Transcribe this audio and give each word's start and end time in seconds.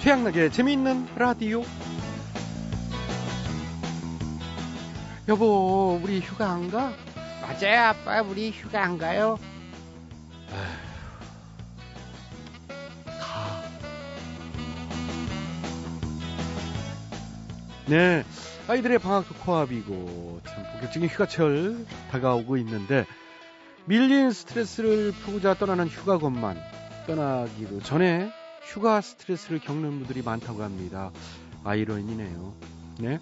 최양락의 0.00 0.50
재미있는 0.50 1.06
라디오. 1.14 1.62
여보, 5.28 6.00
우리 6.02 6.20
휴가 6.20 6.52
안 6.52 6.70
가? 6.70 6.90
맞아요, 7.42 7.88
아빠. 7.90 8.22
우리 8.22 8.50
휴가 8.50 8.82
안 8.82 8.96
가요? 8.96 9.38
가. 13.20 13.62
네. 17.86 18.24
아이들의 18.68 18.98
방학도 19.00 19.34
코앞이고, 19.34 20.40
참 20.46 20.64
본격적인 20.72 21.10
휴가철 21.10 21.84
다가오고 22.10 22.56
있는데, 22.56 23.04
밀린 23.84 24.30
스트레스를 24.30 25.12
푸고자 25.12 25.52
떠나는 25.54 25.88
휴가것만 25.88 26.58
떠나기도 27.06 27.80
전에 27.82 28.32
휴가 28.60 29.00
스트레스를 29.00 29.58
겪는 29.58 29.90
분들이 29.90 30.22
많다고 30.22 30.62
합니다. 30.62 31.10
아이러니네요. 31.64 32.54
네. 32.98 33.18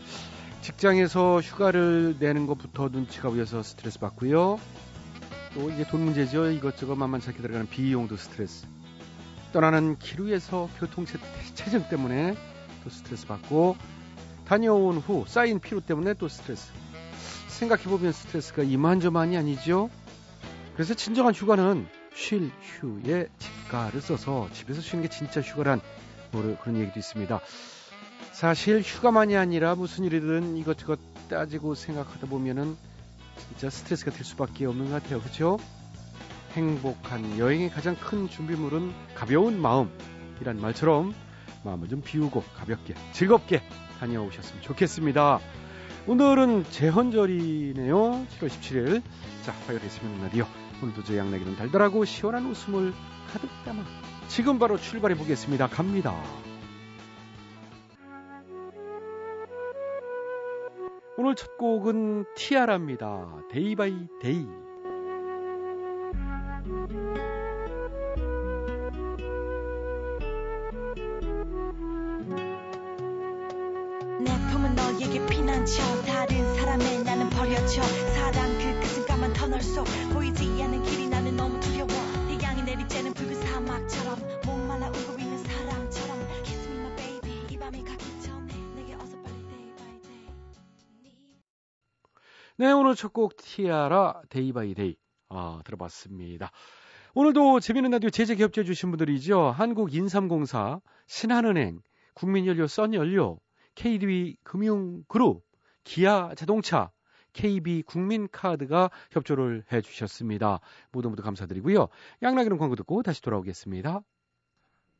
직장에서 0.60 1.40
휴가를 1.40 2.16
내는 2.18 2.46
것부터 2.46 2.88
눈치가 2.88 3.30
보여서 3.30 3.62
스트레스 3.62 3.98
받고요. 3.98 4.60
또 5.54 5.70
이게 5.70 5.86
돈 5.86 6.04
문제죠. 6.04 6.50
이것저것 6.50 6.94
만만찮게 6.96 7.40
들어가는 7.40 7.68
비용도 7.68 8.16
스트레스. 8.16 8.66
떠나는 9.52 9.98
기루에서 9.98 10.68
교통 10.78 11.06
체증 11.54 11.88
때문에 11.88 12.36
또 12.84 12.90
스트레스 12.90 13.26
받고 13.26 13.76
다녀온 14.44 14.98
후 14.98 15.24
쌓인 15.26 15.58
피로 15.58 15.80
때문에 15.80 16.14
또 16.14 16.28
스트레스. 16.28 16.70
생각해보면 17.48 18.12
스트레스가 18.12 18.62
이만저만이 18.62 19.36
아니죠. 19.36 19.88
그래서 20.74 20.94
진정한 20.94 21.34
휴가는 21.34 21.88
쉴 22.18 22.50
휴에 22.60 23.28
집가를 23.38 24.00
써서 24.00 24.48
집에서 24.52 24.80
쉬는 24.80 25.04
게 25.04 25.08
진짜 25.08 25.40
휴가란 25.40 25.80
뭐 26.32 26.58
그런 26.60 26.76
얘기도 26.76 26.98
있습니다. 26.98 27.40
사실 28.32 28.80
휴가만이 28.80 29.36
아니라 29.36 29.76
무슨 29.76 30.04
일이든 30.04 30.56
이것저것 30.56 30.98
따지고 31.30 31.76
생각하다 31.76 32.26
보면은 32.26 32.76
진짜 33.48 33.70
스트레스가 33.70 34.10
될 34.10 34.24
수밖에 34.24 34.66
없는 34.66 34.90
것 34.90 35.00
같아요. 35.00 35.20
그렇죠? 35.20 35.58
행복한 36.54 37.38
여행의 37.38 37.70
가장 37.70 37.94
큰 37.94 38.28
준비물은 38.28 38.92
가벼운 39.14 39.62
마음이란 39.62 40.60
말처럼 40.60 41.14
마음을 41.62 41.88
좀 41.88 42.02
비우고 42.02 42.42
가볍게 42.56 42.94
즐겁게 43.12 43.62
다녀오셨으면 44.00 44.62
좋겠습니다. 44.62 45.38
오늘은 46.08 46.64
제헌절이네요. 46.70 47.96
7월 47.96 48.48
17일. 48.48 49.02
자, 49.44 49.52
화요일 49.66 49.84
재밌는 49.84 50.20
라디오. 50.22 50.67
오늘도 50.82 51.02
저 51.04 51.16
양락이는 51.16 51.56
달달하고 51.56 52.04
시원한 52.04 52.46
웃음을 52.46 52.92
가득 53.32 53.48
담아 53.64 53.82
지금 54.28 54.58
바로 54.58 54.76
출발해 54.76 55.16
보겠습니다. 55.16 55.68
갑니다. 55.68 56.14
오늘 61.16 61.34
첫 61.34 61.58
곡은 61.58 62.26
티아라입니다. 62.36 63.42
Day 63.50 63.74
by 63.74 64.06
Day. 64.20 64.46
내 74.20 74.32
품은 74.50 74.74
너에게 74.76 75.26
피난처 75.26 75.82
다른 76.02 76.54
사람의 76.54 77.02
나는 77.02 77.30
버려져 77.30 77.82
터널 79.48 79.62
속 79.62 79.86
보이지 80.12 80.62
않는 80.62 80.82
길이 80.82 81.08
나는 81.08 81.34
너무 81.34 81.58
두려워 81.60 81.88
태양이 82.26 82.60
내리쬐는 82.64 83.14
붉은 83.14 83.34
사막처럼 83.34 84.18
목말라 84.44 84.88
울고 84.88 85.18
있는 85.18 85.38
사람처럼 85.38 86.18
Kiss 86.44 86.68
me 86.68 86.76
my 86.78 86.96
baby 86.96 87.46
이 87.50 87.58
밤이 87.58 87.82
가기 87.82 88.20
전에 88.20 88.52
내게 88.74 88.92
어서 88.94 89.16
빨리 89.22 89.40
day 89.48 89.72
by 89.74 90.00
day 90.02 90.26
네, 92.58 92.72
오늘 92.72 92.94
첫 92.94 93.14
곡 93.14 93.36
티아라 93.38 94.20
Day 94.28 94.52
by 94.52 94.74
Day. 94.74 94.96
아, 95.30 95.62
들어봤습니다. 95.64 96.50
오늘도 97.14 97.60
재미있는 97.60 97.92
라디오 97.92 98.10
제작 98.10 98.34
협조해 98.34 98.64
주신 98.64 98.90
분들이죠. 98.90 99.48
한국인삼공사, 99.48 100.80
신한은행, 101.06 101.80
국민연료 102.12 102.66
썬연료, 102.66 103.40
KDB 103.76 104.36
금융그룹, 104.44 105.42
기아 105.84 106.34
자동차, 106.36 106.90
KB 107.38 107.82
국민카드가 107.82 108.90
협조를 109.12 109.62
해 109.72 109.80
주셨습니다. 109.80 110.58
모두 110.90 111.08
모두 111.08 111.22
감사드리고요. 111.22 111.86
양락이는 112.20 112.58
광고 112.58 112.74
듣고 112.74 113.04
다시 113.04 113.22
돌아오겠습니다. 113.22 114.00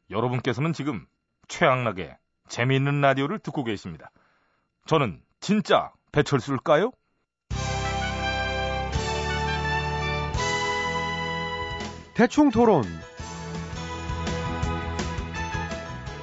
여러분께서는 0.09 0.73
지금 0.73 1.05
최양락의 1.49 2.17
재미있는 2.49 3.01
라디오를 3.01 3.41
듣고 3.41 3.65
계십니다. 3.65 4.13
저는 4.87 5.21
진짜 5.41 5.93
배철수일까요? 6.13 6.93
대충 12.15 12.51
토론. 12.51 12.85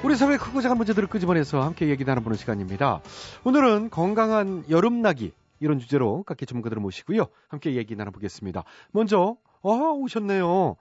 우리 0.02 0.16
사회의 0.16 0.38
크고 0.38 0.62
작은 0.62 0.78
문제들을 0.78 1.08
끄집어내서 1.08 1.60
함께 1.60 1.88
얘기 1.88 2.04
나눠보는 2.04 2.38
시간입니다. 2.38 3.02
오늘은 3.44 3.90
건강한 3.90 4.64
여름나기 4.70 5.32
이런 5.60 5.78
주제로 5.78 6.22
각기 6.22 6.46
전문가들을 6.46 6.80
모시고요. 6.80 7.26
함께 7.48 7.74
얘기 7.74 7.96
나눠보겠습니다. 7.96 8.64
먼저 8.92 9.36
아 9.62 9.68
오셨네요. 9.68 10.76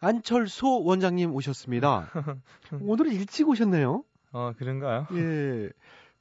안철소 0.00 0.84
원장님 0.84 1.34
오셨습니다. 1.34 2.10
오늘 2.82 3.12
일찍 3.12 3.48
오셨네요. 3.48 4.04
어, 4.32 4.52
그런가요? 4.56 5.06
예, 5.12 5.70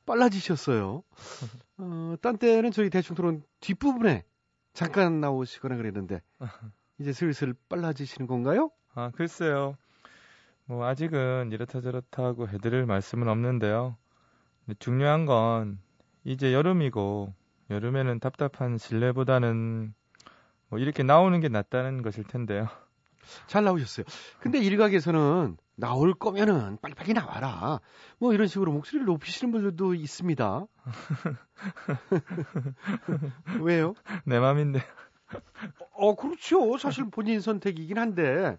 빨라지셨어요. 0.05 1.03
어, 1.77 2.15
딴 2.21 2.37
때는 2.37 2.71
저희 2.71 2.89
대충 2.89 3.15
토론 3.15 3.43
뒷부분에 3.59 4.23
잠깐 4.73 5.19
나오시거나 5.19 5.75
그랬는데 5.75 6.21
이제 6.99 7.13
슬슬 7.13 7.53
빨라지시는 7.69 8.27
건가요? 8.27 8.71
아, 8.95 9.11
글쎄요. 9.11 9.77
뭐, 10.65 10.85
아직은 10.85 11.51
이렇다 11.51 11.81
저렇다 11.81 12.23
하고 12.23 12.47
해드릴 12.47 12.85
말씀은 12.85 13.27
없는데요. 13.27 13.95
중요한 14.79 15.25
건, 15.25 15.79
이제 16.23 16.51
여름이고, 16.53 17.33
여름에는 17.69 18.19
답답한 18.19 18.77
실내보다는 18.77 19.93
뭐 20.69 20.79
이렇게 20.79 21.03
나오는 21.03 21.39
게 21.39 21.49
낫다는 21.49 22.01
것일 22.01 22.25
텐데요. 22.25 22.67
잘 23.47 23.63
나오셨어요. 23.63 24.05
근데 24.39 24.59
일각에서는 24.59 25.57
나올 25.75 26.13
거면은 26.13 26.77
빨리빨리 26.81 27.13
나와라. 27.13 27.79
뭐 28.19 28.33
이런 28.33 28.47
식으로 28.47 28.71
목소리를 28.71 29.05
높이시는 29.05 29.51
분들도 29.51 29.93
있습니다. 29.93 30.65
왜요? 33.61 33.93
내 34.25 34.39
맘인데. 34.39 34.81
어, 35.93 36.15
그렇죠. 36.15 36.77
사실 36.77 37.09
본인 37.09 37.41
선택이긴 37.41 37.97
한데. 37.97 38.57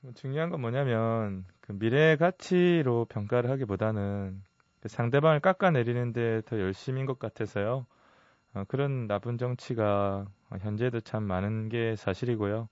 뭐 0.00 0.12
중요한 0.14 0.50
건 0.50 0.60
뭐냐면, 0.60 1.44
그 1.60 1.72
미래 1.72 2.16
가치로 2.16 3.06
평가를 3.06 3.50
하기보다는 3.50 4.42
그 4.44 4.47
상대방을 4.86 5.40
깎아내리는 5.40 6.12
데 6.12 6.42
더 6.46 6.60
열심인 6.60 7.06
것 7.06 7.18
같아서요. 7.18 7.86
어, 8.54 8.64
그런 8.68 9.06
나쁜 9.08 9.38
정치가 9.38 10.26
현재도 10.60 11.00
참 11.02 11.24
많은 11.24 11.68
게 11.68 11.96
사실이고요. 11.96 12.68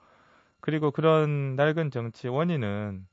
그리고 0.61 0.91
그런 0.93 1.57
낡은 1.57 1.91
정치의 1.91 2.35
원인은 2.35 3.07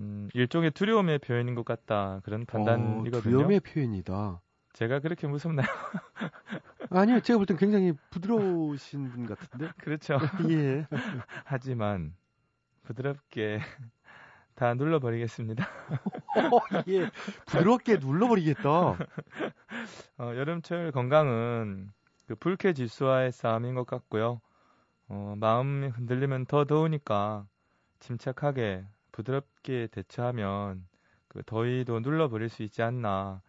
음, 0.00 0.28
일종의 0.34 0.72
두려움의 0.72 1.20
표현인 1.20 1.54
것 1.54 1.64
같다 1.64 2.20
그런 2.24 2.46
판단이거든요. 2.46 3.18
어, 3.18 3.20
두려움의 3.22 3.60
표현이다. 3.60 4.40
제가 4.74 5.00
그렇게 5.00 5.26
무섭나요? 5.28 5.66
아니요, 6.90 7.20
제가 7.20 7.38
볼 7.38 7.46
땐 7.46 7.56
굉장히 7.56 7.92
부드러우신 8.10 9.10
분 9.10 9.26
같은데. 9.26 9.72
그렇죠. 9.78 10.18
예. 10.50 10.86
하지만 11.44 12.14
부드럽게 12.84 13.60
다 14.54 14.74
눌러버리겠습니다. 14.74 15.66
어, 16.52 16.60
예. 16.88 17.10
부드럽게 17.46 17.96
눌러버리겠다. 17.96 18.70
어, 20.18 20.32
여름철 20.36 20.92
건강은 20.92 21.92
그 22.26 22.34
불쾌 22.36 22.72
지수와의 22.72 23.32
싸움인 23.32 23.74
것 23.74 23.86
같고요. 23.86 24.40
어, 25.08 25.34
마음이 25.38 25.88
흔들리면 25.88 26.46
더 26.46 26.64
더우니까 26.64 27.46
침착하게 28.00 28.84
부드럽게 29.12 29.88
대처하면 29.90 30.86
그 31.28 31.42
더위도 31.44 32.00
눌러버릴 32.00 32.48
수 32.48 32.62
있지 32.62 32.82
않나 32.82 33.42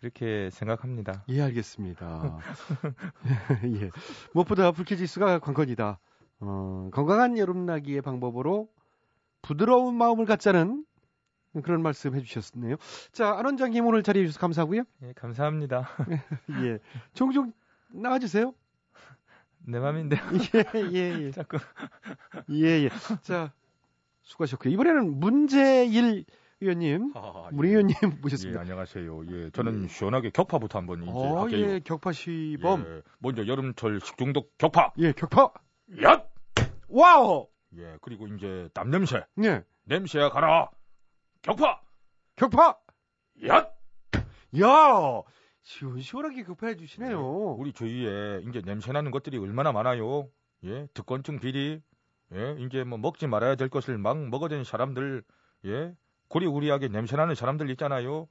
그렇게 0.00 0.50
생각합니다. 0.50 1.24
예, 1.28 1.42
알겠습니다. 1.42 2.38
예. 3.80 3.90
무엇보다 4.32 4.72
불쾌지수가 4.72 5.40
관건이다. 5.40 5.98
어, 6.40 6.90
건강한 6.92 7.36
여름나기의 7.36 8.02
방법으로 8.02 8.68
부드러운 9.42 9.94
마음을 9.96 10.24
갖자는 10.24 10.84
그런 11.62 11.82
말씀 11.82 12.14
해주셨네요. 12.14 12.76
자, 13.12 13.36
안 13.36 13.44
원장님 13.44 13.84
오늘 13.86 14.02
자리해 14.02 14.26
주셔서 14.26 14.40
감사하고요. 14.40 14.84
예, 15.02 15.12
감사합니다. 15.14 15.88
예. 16.64 16.78
종종 17.14 17.52
나와주세요. 17.90 18.54
내 19.60 19.78
맘인데요. 19.80 20.20
예, 20.54 20.90
예, 20.92 21.24
예. 21.24 21.30
자꾸 21.32 21.58
예, 22.50 22.84
예. 22.84 22.90
자, 23.22 23.52
수고하셨고요. 24.22 24.72
이번에는 24.72 25.18
문재일 25.18 26.24
위원님, 26.60 27.12
아, 27.14 27.48
우리 27.52 27.68
예. 27.68 27.72
위원님 27.72 27.96
예, 28.02 28.06
모셨습니다. 28.06 28.60
안녕하세요. 28.60 29.22
예, 29.30 29.50
저는 29.50 29.88
시원하게 29.88 30.30
격파부터 30.30 30.78
한번 30.78 31.02
이제 31.02 31.10
어, 31.12 31.42
할게요. 31.42 31.66
예, 31.66 31.80
격파 31.80 32.12
시범. 32.12 32.84
예, 32.86 33.02
먼저 33.18 33.46
여름철 33.46 34.00
식중독 34.00 34.56
격파. 34.58 34.92
예, 34.98 35.12
격파. 35.12 35.52
얏! 36.02 36.28
Wow! 36.88 37.48
예, 37.76 37.98
그리고 38.00 38.26
이제 38.26 38.68
땀 38.72 38.90
냄새. 38.90 39.24
예, 39.44 39.64
냄새야 39.84 40.30
가라. 40.30 40.70
격파. 41.42 41.80
격파! 42.36 42.76
얏! 43.42 43.72
야! 44.60 45.22
시원시원하게 45.62 46.44
격파해 46.44 46.76
주시네요. 46.76 47.20
우리 47.58 47.72
주위에 47.72 48.42
이제 48.48 48.62
냄새 48.62 48.92
나는 48.92 49.10
것들이 49.10 49.36
얼마나 49.38 49.72
많아요. 49.72 50.28
예, 50.64 50.86
특권층 50.94 51.38
비리. 51.40 51.82
예, 52.32 52.56
이제 52.58 52.84
뭐 52.84 52.98
먹지 52.98 53.26
말아야 53.26 53.54
될 53.54 53.68
것을 53.68 53.98
막 53.98 54.18
먹어댄 54.28 54.64
사람들. 54.64 55.22
예, 55.66 55.94
고리고리하게 56.28 56.88
냄새 56.88 57.16
나는 57.16 57.34
사람들 57.34 57.68
있잖아요. 57.70 58.28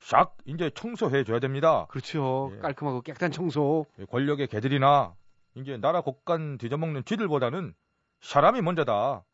샥 0.00 0.30
이제 0.46 0.70
청소해 0.70 1.24
줘야 1.24 1.38
됩니다. 1.38 1.86
그렇죠. 1.90 2.50
예. 2.56 2.58
깔끔하고 2.58 3.02
깨끗한 3.02 3.30
청소. 3.30 3.86
예, 3.98 4.04
권력의 4.06 4.48
개들이나 4.48 5.14
이제 5.54 5.76
나라 5.76 6.00
곳간 6.00 6.58
뒤져먹는 6.58 7.04
쥐들보다는 7.04 7.74
사람이 8.20 8.60
먼저다. 8.62 9.24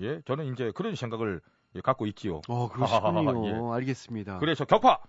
예, 0.00 0.20
저는 0.22 0.52
이제 0.52 0.72
그런 0.74 0.94
생각을 0.94 1.40
예, 1.74 1.80
갖고 1.80 2.06
있지요. 2.06 2.40
어, 2.48 2.68
그러시군요. 2.68 3.46
예. 3.72 3.74
알겠습니다. 3.76 4.38
그래서 4.38 4.64
격파. 4.64 5.00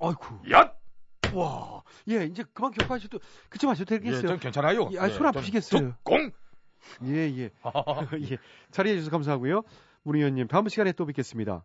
아이쿠. 0.00 0.40
얏! 0.46 0.72
와. 1.34 1.82
예, 2.08 2.24
이제 2.24 2.44
그만 2.52 2.72
격파하셔도 2.72 3.18
그치 3.48 3.66
마셔도 3.66 3.94
예, 3.94 3.98
되겠어요. 3.98 4.28
전 4.28 4.38
괜찮아요. 4.38 4.88
예, 4.92 4.98
아, 4.98 5.08
손전 5.08 5.26
아프시겠어요. 5.28 5.94
공. 6.02 6.30
예, 7.04 7.14
예. 7.36 7.50
예. 8.32 8.38
자리해 8.70 8.96
주셔서 8.96 9.10
감사하고요. 9.10 9.62
문 10.02 10.16
의원님, 10.16 10.48
다음 10.48 10.68
시간에 10.68 10.92
또 10.92 11.06
뵙겠습니다. 11.06 11.64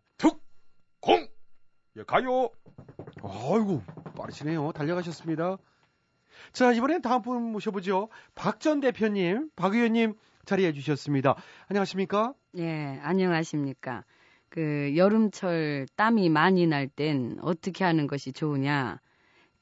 공. 1.00 1.28
예, 1.96 2.02
가요. 2.04 2.50
아이고, 3.22 3.82
빠르시네요. 4.16 4.72
달려가셨습니다. 4.72 5.56
자, 6.52 6.72
이번엔 6.72 7.02
다음 7.02 7.22
분 7.22 7.42
모셔보죠. 7.52 8.08
박 8.34 8.60
전 8.60 8.80
대표님, 8.80 9.50
박 9.56 9.74
의원님 9.74 10.14
자리해 10.48 10.72
주셨습니다. 10.72 11.36
안녕하십니까? 11.68 12.32
예, 12.56 12.98
안녕하십니까. 13.02 14.04
그 14.48 14.94
여름철 14.96 15.86
땀이 15.94 16.30
많이 16.30 16.66
날 16.66 16.88
땐 16.88 17.36
어떻게 17.42 17.84
하는 17.84 18.06
것이 18.06 18.32
좋으냐? 18.32 18.98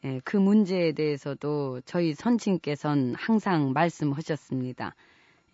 예, 0.05 0.21
그 0.25 0.37
문제에 0.37 0.93
대해서도 0.93 1.81
저희 1.87 2.15
선친께서는 2.15 3.17
항상 3.17 3.73
말씀하셨습니다. 3.73 4.95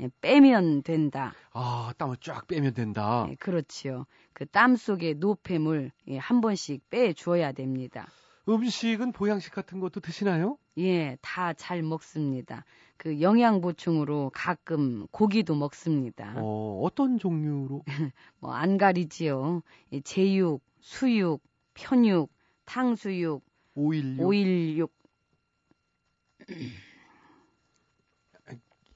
예, 0.00 0.10
빼면 0.20 0.82
된다. 0.82 1.32
아, 1.54 1.94
땀을 1.96 2.16
쫙 2.20 2.46
빼면 2.46 2.74
된다. 2.74 3.26
예, 3.30 3.34
그렇지요. 3.36 4.04
그 4.34 4.44
땀 4.44 4.76
속의 4.76 5.14
노폐물 5.14 5.92
예, 6.08 6.18
한 6.18 6.42
번씩 6.42 6.90
빼 6.90 7.14
주어야 7.14 7.52
됩니다. 7.52 8.06
음식은 8.48 9.12
보양식 9.12 9.52
같은 9.52 9.78
것도 9.80 10.00
드시나요? 10.00 10.58
예, 10.78 11.16
다 11.20 11.52
잘 11.54 11.82
먹습니다. 11.82 12.64
그 12.96 13.20
영양 13.20 13.60
보충으로 13.60 14.30
가끔 14.34 15.06
고기도 15.10 15.54
먹습니다. 15.54 16.34
어, 16.36 16.80
어떤 16.82 17.18
종류로? 17.18 17.84
뭐 18.40 18.52
안 18.54 18.78
가리지요. 18.78 19.62
이 19.90 20.02
제육, 20.02 20.62
수육, 20.80 21.40
편육, 21.74 22.30
탕수육, 22.64 23.44
오일육. 23.74 24.20
오일육. 24.26 24.92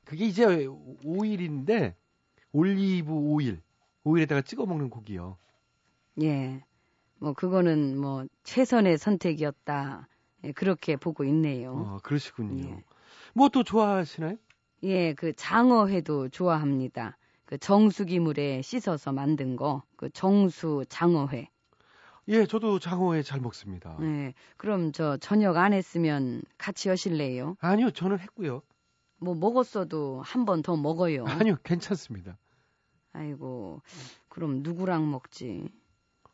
그게 0.05 0.27
이제 0.27 0.67
오일인데 1.05 1.97
올리브 2.53 3.13
오일. 3.13 3.61
오일에다가 4.05 4.43
찍어 4.43 4.67
먹는 4.67 4.91
고기요. 4.91 5.37
예. 6.23 6.65
뭐 7.19 7.33
그거는 7.33 7.99
뭐 7.99 8.27
최선의 8.45 8.99
선택이었다. 8.99 10.09
예, 10.45 10.53
그렇게 10.53 10.97
보고 10.97 11.25
있네요. 11.25 11.75
아, 11.87 11.99
그러시군요. 12.03 12.69
예. 12.69 12.85
뭐또 13.35 13.63
좋아하시나요? 13.65 14.37
예, 14.83 15.15
그 15.15 15.33
장어회도 15.35 16.29
좋아합니다. 16.29 17.17
그 17.45 17.59
정수기물에 17.59 18.63
씻어서 18.63 19.13
만든 19.13 19.57
거, 19.57 19.83
그 19.97 20.11
정수 20.11 20.85
장어회. 20.89 21.49
예, 22.29 22.45
저도 22.45 22.79
장어회 22.81 23.23
잘 23.23 23.41
먹습니다. 23.41 23.97
예, 24.03 24.35
그럼 24.57 24.93
저 24.93 25.17
저녁 25.17 25.57
안 25.57 25.73
했으면 25.73 26.43
같이 26.59 26.89
하실래요? 26.89 27.57
아니요, 27.61 27.91
저는 27.93 28.19
했고요. 28.19 28.63
뭐 29.19 29.35
먹었어도 29.35 30.21
한 30.23 30.45
번 30.45 30.63
더 30.63 30.77
먹어요. 30.77 31.25
아니요, 31.25 31.57
괜찮습니다. 31.63 32.37
아이고, 33.13 33.81
그럼 34.29 34.63
누구랑 34.63 35.11
먹지? 35.11 35.69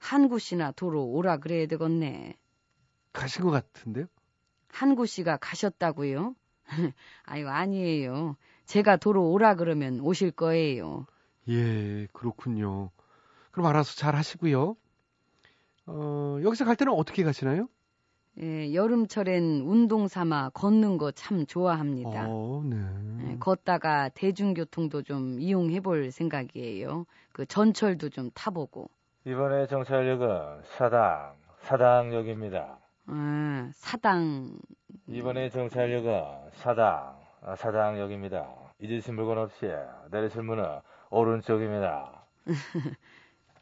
한구 0.02 0.40
씨나 0.40 0.72
도로 0.72 1.04
오라 1.06 1.36
그래야 1.38 1.66
되겠네. 1.66 2.34
가신 3.12 3.44
것 3.44 3.50
같은데요? 3.52 4.06
한구 4.68 5.06
씨가 5.06 5.36
가셨다고요? 5.36 6.34
아유, 7.24 7.48
아니에요. 7.48 8.36
제가 8.66 8.96
도로 8.96 9.30
오라 9.30 9.54
그러면 9.54 10.00
오실 10.00 10.32
거예요. 10.32 11.06
예, 11.48 12.08
그렇군요. 12.12 12.90
그럼 13.52 13.66
알아서 13.66 13.94
잘 13.94 14.16
하시고요. 14.16 14.76
어, 15.86 16.38
여기서 16.42 16.64
갈 16.64 16.74
때는 16.74 16.92
어떻게 16.94 17.22
가시나요? 17.22 17.68
예, 18.40 18.74
여름철엔 18.74 19.60
운동 19.66 20.08
삼아 20.08 20.50
걷는 20.50 20.98
거 20.98 21.12
참 21.12 21.46
좋아합니다. 21.46 22.26
어, 22.28 22.62
네. 22.64 22.76
예, 23.30 23.36
걷다가 23.38 24.08
대중교통도 24.08 25.02
좀 25.02 25.38
이용해 25.38 25.80
볼 25.80 26.10
생각이에요. 26.10 27.06
그 27.32 27.46
전철도 27.46 28.08
좀 28.08 28.30
타보고. 28.34 28.90
이번에 29.24 29.66
정찰역은 29.66 30.62
사당, 30.76 31.34
사당역입니다. 31.60 32.78
아, 33.06 33.70
사당. 33.74 34.58
이번에 35.06 35.48
정찰역은 35.48 36.50
사당, 36.54 37.16
아, 37.42 37.54
사당역입니다. 37.56 38.48
잊으신 38.80 39.14
물건 39.14 39.38
없이 39.38 39.66
내리실 40.10 40.42
문은 40.42 40.64
오른쪽입니다. 41.10 42.26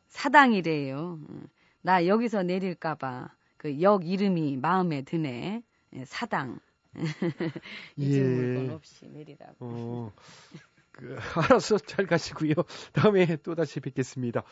사당이래요. 0.09 1.19
음, 1.29 1.47
나 1.83 2.07
여기서 2.07 2.43
내릴까봐 2.43 3.29
그 3.59 3.81
역 3.83 4.07
이름이 4.07 4.57
마음에 4.57 5.03
드네. 5.03 5.63
예, 5.95 6.05
사당. 6.07 6.59
잊은 7.97 8.35
물건 8.35 8.75
없이 8.77 9.07
내리라고. 9.09 9.55
어, 9.61 10.13
그, 10.93 11.17
알아서 11.37 11.79
잘 11.79 12.07
가시고요. 12.07 12.55
다음에 12.93 13.37
또 13.43 13.55
다시 13.55 13.81
뵙겠습니다. 13.81 14.43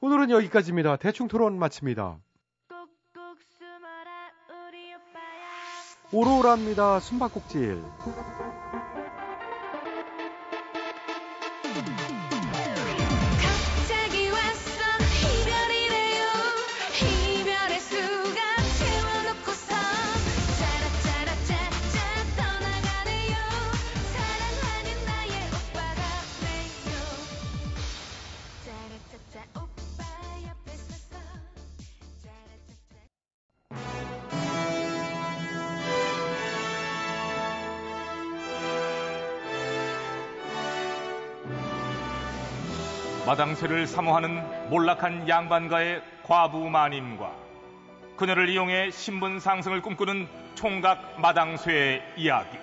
오늘은 0.00 0.30
여기까지입니다. 0.30 0.96
대충 0.96 1.28
토론 1.28 1.58
마칩니다. 1.58 2.18
오로라입니다. 6.12 7.00
숨바꼭질. 7.00 7.82
마당쇠를 43.34 43.88
사모하는 43.88 44.70
몰락한 44.70 45.28
양반가의 45.28 46.02
과부 46.22 46.70
마님과 46.70 47.34
그녀를 48.16 48.48
이용해 48.48 48.92
신분 48.92 49.40
상승을 49.40 49.82
꿈꾸는 49.82 50.28
총각 50.54 51.20
마당쇠의 51.20 52.00
이야기. 52.16 52.56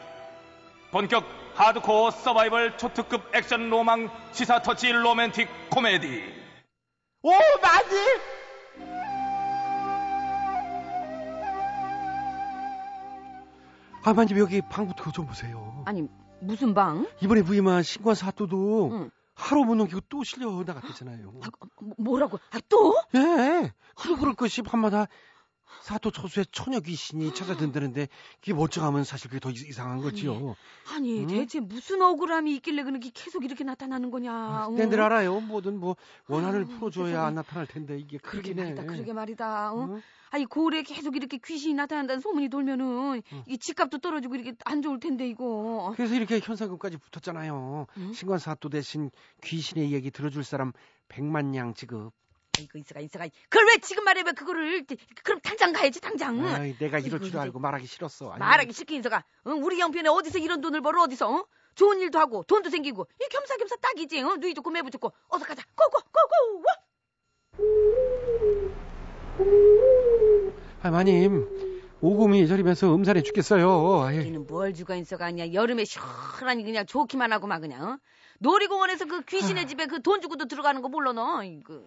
본격 0.91 1.25
하드코어 1.55 2.11
서바이벌 2.11 2.77
초특급 2.77 3.35
액션 3.35 3.69
로망 3.69 4.09
시사 4.31 4.61
터치 4.61 4.93
로맨틱 4.93 5.49
코미디. 5.71 6.23
오, 7.23 7.31
많이! 7.31 7.97
아, 14.03 14.13
마님, 14.13 14.39
여기 14.39 14.61
방부터 14.61 15.11
좀 15.11 15.25
보세요. 15.27 15.83
아니, 15.85 16.07
무슨 16.39 16.73
방? 16.73 17.05
이번에 17.19 17.43
부임한 17.43 17.83
신관 17.83 18.15
사또도 18.15 18.89
응. 18.93 19.11
하루 19.41 19.63
못 19.65 19.75
넘기고 19.75 20.01
또 20.09 20.23
실려 20.23 20.49
나갔대잖아요. 20.65 21.33
아, 21.43 21.47
뭐- 21.81 21.95
뭐라고? 21.97 22.37
아, 22.51 22.59
또? 22.69 22.95
예, 23.15 23.73
그러 23.95 24.15
그럴 24.17 24.33
것이 24.35 24.61
밤마다 24.61 25.07
사또 25.81 26.11
초수에 26.11 26.45
처녀 26.51 26.79
귀신이 26.79 27.33
찾아든다는데 27.33 28.07
그게 28.39 28.53
멀쩡하면 28.53 29.03
사실 29.03 29.29
그게 29.29 29.39
더 29.39 29.49
이- 29.49 29.53
이상한 29.67 30.01
거지요. 30.01 30.55
아니 30.93 31.21
응? 31.21 31.27
대체 31.27 31.59
무슨 31.59 32.01
억울함이 32.01 32.53
있길래 32.55 32.83
그렇게 32.83 33.09
계속 33.13 33.43
이렇게 33.45 33.63
나타나는 33.63 34.11
거냐? 34.11 34.67
응? 34.69 34.75
낸들 34.75 35.01
알아요. 35.01 35.39
뭐든 35.39 35.79
뭐 35.79 35.95
원한을 36.27 36.59
아유, 36.59 36.67
풀어줘야 36.67 37.05
세상에. 37.07 37.25
안 37.27 37.35
나타날 37.35 37.67
텐데 37.67 37.97
이게 37.97 38.17
그러게. 38.17 38.53
말이다. 38.53 38.83
그러게 38.83 39.13
말이다. 39.13 39.73
어? 39.73 39.85
응? 39.89 40.01
아니 40.29 40.45
고을에 40.45 40.83
계속 40.83 41.15
이렇게 41.17 41.37
귀신이 41.43 41.73
나타난다는 41.73 42.21
소문이 42.21 42.47
돌면은 42.49 43.21
응. 43.33 43.43
이 43.47 43.57
집값도 43.57 43.97
떨어지고 43.97 44.35
이렇게 44.35 44.53
안 44.65 44.81
좋을 44.81 44.99
텐데 44.99 45.27
이거. 45.27 45.91
그래서 45.97 46.15
이렇게 46.15 46.39
현상금까지 46.39 46.97
붙었잖아요. 46.97 47.87
응? 47.97 48.13
신관 48.13 48.39
사또 48.39 48.69
대신 48.69 49.09
귀신의 49.43 49.91
얘기 49.91 50.09
들어줄 50.11 50.43
사람 50.43 50.71
백만냥 51.09 51.73
지급. 51.73 52.11
이거 52.61 52.79
있어가 52.79 52.99
있어가. 53.01 53.27
그걸 53.49 53.67
왜 53.67 53.77
지금 53.79 54.03
말해 54.03 54.23
왜 54.25 54.31
그거를 54.31 54.85
그럼 55.23 55.39
당장 55.41 55.73
가야지 55.73 55.99
당장. 56.01 56.43
아이, 56.45 56.75
내가 56.77 56.99
이럴 56.99 57.19
아이고, 57.19 57.29
줄 57.29 57.39
알고 57.39 57.59
말하기 57.59 57.85
싫었어. 57.87 58.25
아이고. 58.31 58.39
말하기 58.39 58.73
싫긴 58.73 58.99
있어가. 58.99 59.23
응? 59.47 59.63
우리 59.63 59.79
형편에 59.79 60.09
어디서 60.09 60.37
이런 60.39 60.61
돈을 60.61 60.81
벌어 60.81 61.03
어디서? 61.03 61.29
어? 61.29 61.45
좋은 61.75 61.99
일도 62.01 62.19
하고 62.19 62.43
돈도 62.43 62.69
생기고 62.69 63.07
이 63.21 63.27
겸사겸사 63.29 63.75
딱이지. 63.77 64.21
어? 64.21 64.35
누이 64.39 64.53
좋고 64.53 64.69
매부 64.71 64.89
좋고 64.91 65.11
어서 65.29 65.45
가자. 65.45 65.63
고고 65.75 65.99
고고. 65.99 66.63
와! 66.65 66.75
아, 70.83 70.89
마님 70.91 71.47
오금이 72.01 72.47
저리면서 72.47 72.93
음산해 72.95 73.21
죽겠어요. 73.21 74.01
아이, 74.01 74.17
여기는 74.17 74.47
뭘 74.47 74.73
주가 74.73 74.95
있어가 74.95 75.25
아니야. 75.27 75.53
여름에 75.53 75.85
시원하니 75.85 76.63
그냥 76.63 76.85
좋기만 76.87 77.31
하고 77.31 77.45
막 77.47 77.59
그냥. 77.59 77.83
어? 77.83 77.97
놀이공원에서 78.39 79.05
그 79.05 79.21
귀신의 79.21 79.67
집에 79.67 79.85
그 79.85 80.01
돈 80.01 80.19
주고도 80.19 80.45
들어가는 80.45 80.81
거 80.81 80.89
몰라 80.89 81.13
너. 81.13 81.43
이거. 81.43 81.83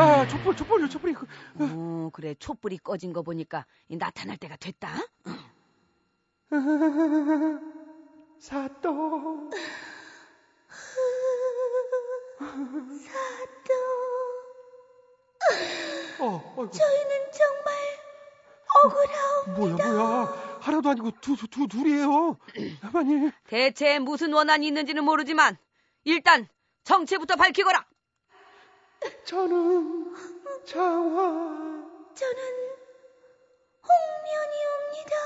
아 0.00 0.26
촛불 0.26 0.56
촛불 0.56 0.88
촛불이. 0.88 1.12
그- 1.14 1.26
어, 1.58 2.10
그래. 2.12 2.34
촛불이 2.38 2.78
꺼진 2.78 3.12
거 3.12 3.22
보니까 3.22 3.66
이 3.88 3.96
나타날 3.96 4.36
때가 4.38 4.56
됐다. 4.56 4.88
사또. 8.38 9.50
사또. 12.38 13.74
어, 16.20 16.54
어이구. 16.56 16.70
저희는 16.70 17.10
정말 17.32 17.74
억울하오. 18.84 19.76
뭐야 19.76 19.92
뭐야. 19.92 20.58
하나도 20.60 20.90
아니고 20.90 21.10
두, 21.20 21.36
두, 21.36 21.46
두 21.48 21.66
둘이에요. 21.66 22.36
마님 22.92 23.30
대체 23.48 23.98
무슨 23.98 24.32
원한이 24.32 24.66
있는지는 24.66 25.04
모르지만 25.04 25.56
일단 26.04 26.46
정체부터 26.84 27.36
밝히거라. 27.36 27.86
저는 29.24 30.14
장화 30.66 31.16
저는 32.14 32.42
홍련이옵니다. 33.82 35.16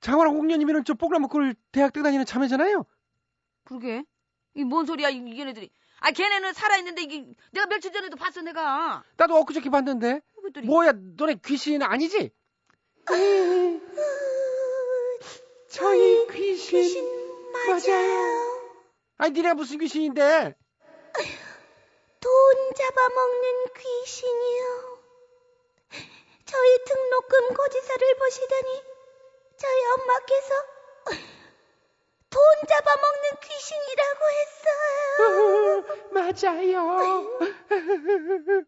장화랑 0.00 0.34
홍련이면 0.34 0.84
저 0.84 0.94
먹고를 1.20 1.54
대학 1.70 1.92
때 1.92 2.02
다니는 2.02 2.24
자매잖아요 2.24 2.84
그러게. 3.64 4.04
이 4.54 4.64
뭔 4.64 4.84
소리야 4.86 5.08
이 5.10 5.38
얘네들이. 5.38 5.70
아 6.00 6.10
걔네는 6.10 6.52
살아있는데 6.52 7.02
이게 7.02 7.24
내가 7.52 7.66
며칠 7.66 7.92
전에도 7.92 8.16
봤어 8.16 8.42
내가. 8.42 9.04
나도 9.16 9.36
엊그저께 9.36 9.70
봤는데 9.70 10.20
이것들이. 10.38 10.66
뭐야 10.66 10.92
너네 11.16 11.36
귀신 11.44 11.82
아니지? 11.82 12.32
저희 15.68 16.26
귀신, 16.30 17.02
맞아요 17.66 18.62
아니 19.16 19.32
니네 19.32 19.54
무슨 19.54 19.78
귀신인데 19.78 20.54
돈 22.22 22.74
잡아먹는 22.74 23.64
귀신이요. 23.76 24.98
저희 26.44 26.84
등록금 26.84 27.54
고지서를 27.54 28.16
보시더니 28.18 28.82
저희 29.56 29.84
엄마께서 29.94 30.54
돈 32.30 32.42
잡아먹는 32.68 33.30
귀신이라고 33.42 34.20
했어요. 34.38 35.84
맞아요 36.12 37.28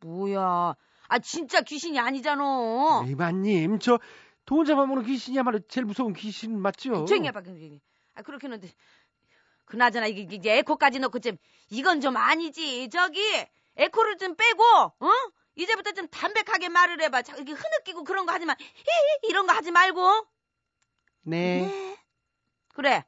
뭐야. 0.00 0.74
아 1.08 1.18
진짜 1.20 1.60
귀신이 1.62 1.98
아니잖아. 1.98 3.04
이만님 3.08 3.78
저 3.80 3.98
돈 4.46 4.64
잡아먹는 4.64 5.02
귀신이야말로 5.04 5.58
제일 5.66 5.84
무서운 5.86 6.12
귀신 6.12 6.56
맞죠? 6.60 7.04
조용히 7.06 7.26
해봐. 7.26 7.42
조용히. 7.42 7.80
아 8.14 8.22
그렇게는 8.22 8.60
그나저나 9.66 10.06
이게 10.06 10.34
이제 10.34 10.58
에코까지 10.58 10.98
넣고 11.00 11.18
좀 11.20 11.36
이건 11.70 12.00
좀 12.00 12.16
아니지. 12.16 12.88
저기 12.90 13.20
에코를 13.76 14.16
좀 14.16 14.34
빼고 14.36 14.64
어? 14.64 15.10
이제부터 15.56 15.92
좀 15.92 16.08
담백하게 16.08 16.68
말을 16.68 17.00
해봐. 17.02 17.22
자, 17.22 17.36
이게 17.36 17.52
흐느끼고 17.52 18.04
그런 18.04 18.26
거 18.26 18.32
하지 18.32 18.46
마. 18.46 18.54
히히 18.58 19.30
이런 19.30 19.46
거 19.46 19.52
하지 19.52 19.70
말고. 19.70 20.26
네. 21.22 21.98
그래. 22.74 23.04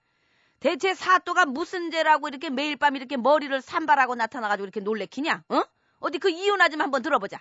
대체 0.60 0.94
사또가 0.94 1.46
무슨 1.46 1.90
죄라고 1.90 2.28
이렇게 2.28 2.50
매일 2.50 2.76
밤 2.76 2.96
이렇게 2.96 3.16
머리를 3.16 3.60
산발하고 3.62 4.16
나타나가지고 4.16 4.64
이렇게 4.64 4.80
놀래키냐? 4.80 5.44
어? 5.48 5.62
어디 6.00 6.18
그 6.18 6.30
이혼아 6.30 6.68
좀 6.68 6.80
한번 6.80 7.02
들어보자. 7.02 7.40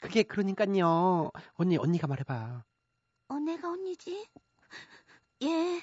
그게 0.00 0.22
그러니까요 0.22 1.30
언니 1.54 1.76
언니가 1.78 2.06
말해봐 2.06 2.64
어, 3.28 3.34
내가 3.38 3.68
언니지? 3.70 4.28
예. 5.42 5.82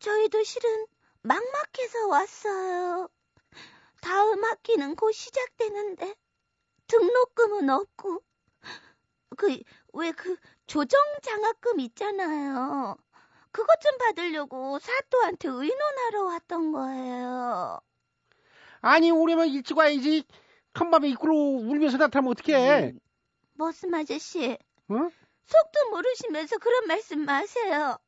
저희도 0.00 0.42
실은 0.42 0.86
막막해서 1.22 2.08
왔어요. 2.08 3.08
다음 4.00 4.44
학기는 4.44 4.96
곧 4.96 5.12
시작되는데 5.12 6.14
등록금은 6.86 7.68
없고 7.68 8.22
그왜그 9.36 10.36
조정 10.66 11.00
장학금 11.22 11.80
있잖아요. 11.80 12.96
그것 13.52 13.80
좀 13.80 13.98
받으려고 13.98 14.78
사또한테 14.78 15.48
의논하러 15.48 16.24
왔던 16.24 16.72
거예요. 16.72 17.80
아니 18.80 19.10
오려면 19.10 19.48
일찍 19.48 19.76
와야지 19.76 20.24
한밤에 20.74 21.08
이끌로 21.08 21.34
울면서 21.34 21.98
나타나면 21.98 22.32
어떡해 22.32 22.94
머슴 23.54 23.92
아저씨, 23.94 24.56
응? 24.90 25.10
속도 25.44 25.90
모르시면서 25.90 26.58
그런 26.58 26.86
말씀 26.86 27.24
마세요. 27.24 27.98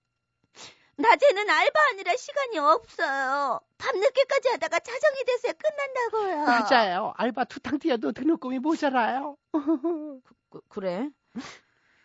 낮에는 0.97 1.49
알바하느라 1.51 2.17
시간이 2.17 2.59
없어요. 2.59 3.61
밤늦게까지 3.79 4.49
하다가 4.51 4.79
자정이 4.79 5.25
돼서 5.25 5.53
끝난다고요. 5.55 6.45
맞아요 6.45 7.15
알바 7.17 7.45
투탕 7.45 7.79
뛰어도 7.79 8.13
등록금이 8.13 8.59
모자라요 8.59 9.37
그, 10.51 10.61
그래? 10.69 11.09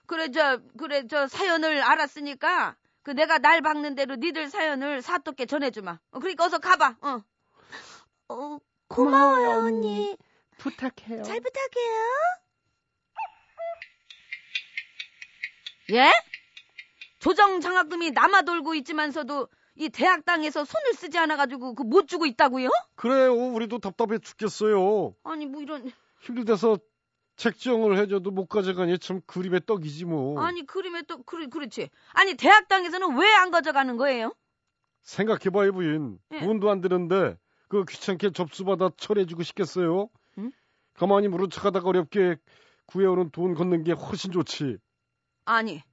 그래 0.05 0.31
저 0.31 0.59
그래 0.77 1.05
저 1.07 1.27
사연을 1.27 1.83
알았으니까 1.83 2.75
그 3.03 3.11
내가 3.11 3.37
날 3.39 3.61
박는 3.61 3.95
대로 3.95 4.15
니들 4.15 4.49
사연을 4.49 5.01
사또께 5.01 5.45
전해주마. 5.45 5.99
어, 6.11 6.19
그러니까 6.19 6.45
어서 6.45 6.57
가봐. 6.59 6.95
어. 7.01 7.21
어, 8.29 8.57
고마워요, 8.87 9.65
언니. 9.65 10.17
부탁해요 10.57 11.23
잘 11.23 11.39
부탁해요. 11.39 12.07
예? 15.91 16.11
조정 17.19 17.59
장학금이 17.61 18.11
남아 18.11 18.43
돌고 18.43 18.75
있지만서도 18.75 19.47
이 19.75 19.89
대학 19.89 20.25
땅에서 20.25 20.65
손을 20.65 20.93
쓰지 20.93 21.17
않아가지고 21.17 21.75
그 21.75 21.83
못 21.83 22.07
주고 22.07 22.25
있다고요? 22.25 22.69
그래요 22.95 23.33
우리도 23.33 23.79
답답해 23.79 24.17
죽겠어요 24.19 25.13
아니 25.23 25.45
뭐 25.45 25.61
이런 25.61 25.91
힘들대서 26.21 26.77
책정을 27.35 27.97
해줘도 27.99 28.31
못 28.31 28.47
가져가니 28.47 28.97
참 28.97 29.21
그림의 29.27 29.61
떡이지 29.67 30.05
뭐 30.05 30.41
아니 30.41 30.65
그림에 30.65 31.03
또 31.03 31.21
그래 31.21 31.45
그렇지. 31.47 31.89
아니 32.13 32.33
대학 32.33 32.67
땅에서는 32.67 33.15
왜 33.19 33.27
안 33.35 33.51
가져가는 33.51 33.95
거예요? 33.97 34.33
생각해봐요 35.03 35.71
부인 35.73 36.17
예. 36.33 36.39
돈도 36.39 36.69
안 36.71 36.81
드는데 36.81 37.37
그 37.67 37.85
귀찮게 37.85 38.31
접수받아 38.31 38.89
철해주고 38.97 39.43
싶겠어요 39.43 40.09
응? 40.39 40.51
가만히 40.95 41.27
모른 41.27 41.49
척하다가 41.49 41.87
어렵게 41.87 42.37
구해오는 42.87 43.29
돈 43.31 43.53
걷는 43.53 43.83
게 43.83 43.91
훨씬 43.91 44.31
좋지 44.31 44.77
아니 45.45 45.83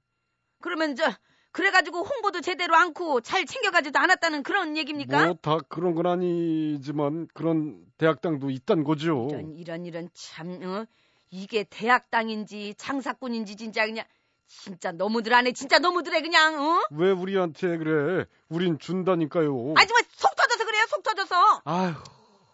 그러면 0.65 0.95
저 0.95 1.03
그래가지고 1.51 2.03
홍보도 2.03 2.41
제대로 2.41 2.75
않고 2.75 3.21
잘 3.21 3.45
챙겨가지도 3.45 3.97
않았다는 3.99 4.41
그런 4.43 4.75
얘기입니까? 4.77 5.25
뭐 5.25 5.35
다 5.41 5.59
그런 5.69 5.93
건 5.95 6.07
아니지만 6.07 7.27
그런 7.35 7.85
대학당도 7.99 8.49
있단 8.49 8.83
거죠. 8.83 9.27
이런 9.29 9.53
이런 9.55 9.85
이런 9.85 10.09
참 10.13 10.59
어? 10.63 10.85
이게 11.29 11.63
대학 11.69 12.09
땅인지 12.09 12.73
장사꾼인지 12.77 13.55
진짜 13.55 13.85
그냥 13.85 14.05
진짜 14.47 14.91
너무들 14.91 15.33
하네 15.33 15.51
진짜 15.53 15.77
너무들해 15.79 16.21
그냥 16.21 16.59
어? 16.59 16.81
왜 16.91 17.11
우리한테 17.11 17.77
그래? 17.77 18.25
우린 18.49 18.77
준다니까요. 18.79 19.73
아니 19.77 19.87
정말 19.87 20.03
속 20.15 20.35
터져서 20.35 20.65
그래요 20.65 20.85
속 20.89 21.03
터져서 21.03 21.61
아휴, 21.65 21.93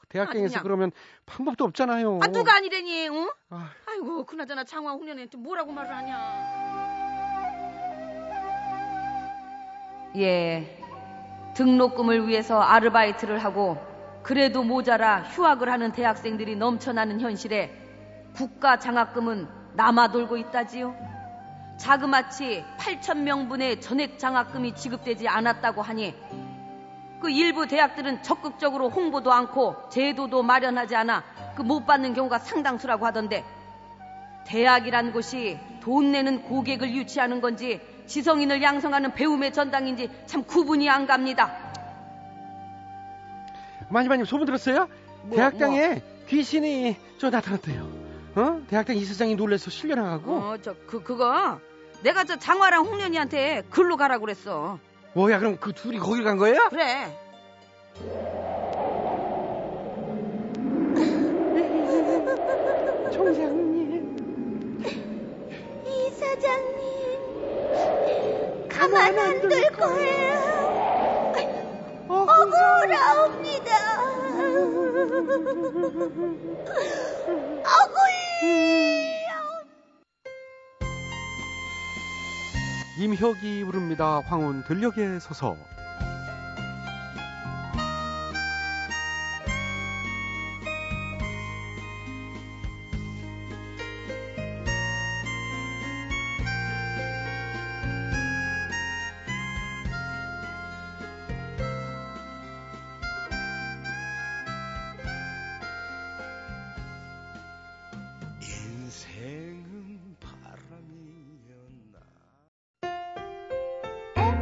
대학생에서 0.10 0.48
그냥. 0.60 0.63
그러면 0.63 0.91
방법도 1.25 1.63
없잖아요. 1.63 2.20
아 2.22 2.27
누가 2.27 2.56
아니래니 2.56 3.08
어? 3.10 3.34
아이고 3.88 4.25
그나저나 4.25 4.63
장화 4.65 4.91
훈련한테 4.94 5.38
뭐라고 5.38 5.72
말을 5.72 5.96
하냐 5.96 6.71
예 10.18 10.77
등록금을 11.56 12.27
위해서 12.27 12.60
아르바이트를 12.62 13.39
하고 13.39 13.77
그래도 14.24 14.63
모자라 14.63 15.22
휴학을 15.22 15.70
하는 15.72 15.91
대학생들이 15.91 16.56
넘쳐나는 16.56 17.20
현실에 17.22 17.72
국가 18.36 18.77
장학금은 18.77 19.48
남아 19.74 20.12
돌고 20.12 20.38
있다지요. 20.38 20.96
자그마치 21.77 22.63
8천 22.77 23.20
명분의 23.20 23.82
전액 23.82 24.20
장학금이 24.20 24.75
지급되지 24.75 25.27
않았다고 25.27 25.82
하니 25.82 26.13
그 27.20 27.30
일부 27.30 27.68
대학들은 27.68 28.22
적극적으로 28.24 28.89
홍보도 28.89 29.32
않고 29.32 29.89
제도도 29.89 30.44
마련하지 30.44 30.96
않아 30.96 31.24
그 31.56 31.63
못 31.63 31.86
받는 31.86 32.13
경우가 32.13 32.39
상당수라고 32.39 33.06
하던데 33.06 33.44
대학이란 34.46 35.12
곳이 35.12 35.60
돈 35.82 36.12
내는 36.12 36.44
고객을 36.44 36.94
유치하는 36.94 37.41
건지 37.41 37.80
지성인을 38.12 38.62
양성하는 38.62 39.13
배움의 39.13 39.53
전당인지 39.53 40.10
참 40.25 40.44
구분이 40.44 40.89
안 40.89 41.08
갑니다. 41.08 41.72
마지막님 43.89 44.25
소문 44.25 44.46
들었어요? 44.46 44.89
뭐, 45.24 45.38
대학당에 45.38 46.01
귀신이 46.27 46.98
저 47.18 47.30
나타났대요. 47.30 47.89
어? 48.36 48.62
대학당 48.68 48.98
이사장이 48.98 49.36
놀래서 49.36 49.70
실려나가고 49.70 50.34
어, 50.34 50.58
저, 50.62 50.75
그, 50.88 51.01
그거 51.01 51.60
내가 52.03 52.25
저 52.25 52.36
장화랑 52.36 52.86
홍련이한테 52.86 53.63
글로 53.70 53.96
가라고 53.96 54.25
그랬어. 54.25 54.77
뭐야 55.13 55.39
그럼 55.39 55.58
그 55.58 55.72
둘이 55.72 55.98
거길 55.98 56.25
간 56.25 56.38
거예요? 56.38 56.68
그래. 56.70 57.18
총장님 63.12 64.15
이사장님 65.86 66.90
가만 68.82 69.14
안 69.20 69.40
둘 69.42 69.50
거예요. 69.78 70.42
억울합니다. 72.10 73.72
억울 77.62 78.42
임혁이 82.98 83.64
부릅니다. 83.66 84.22
황혼 84.26 84.64
들녘에 84.64 85.20
서서 85.20 85.56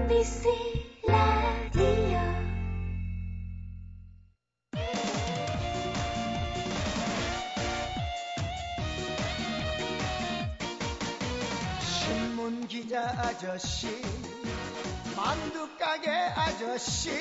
MBC 0.09 0.49
라디오. 1.07 2.19
신문 11.79 12.67
기자 12.67 13.01
아저씨 13.19 14.01
만두 15.15 15.69
가게 15.77 16.09
아저씨 16.09 17.11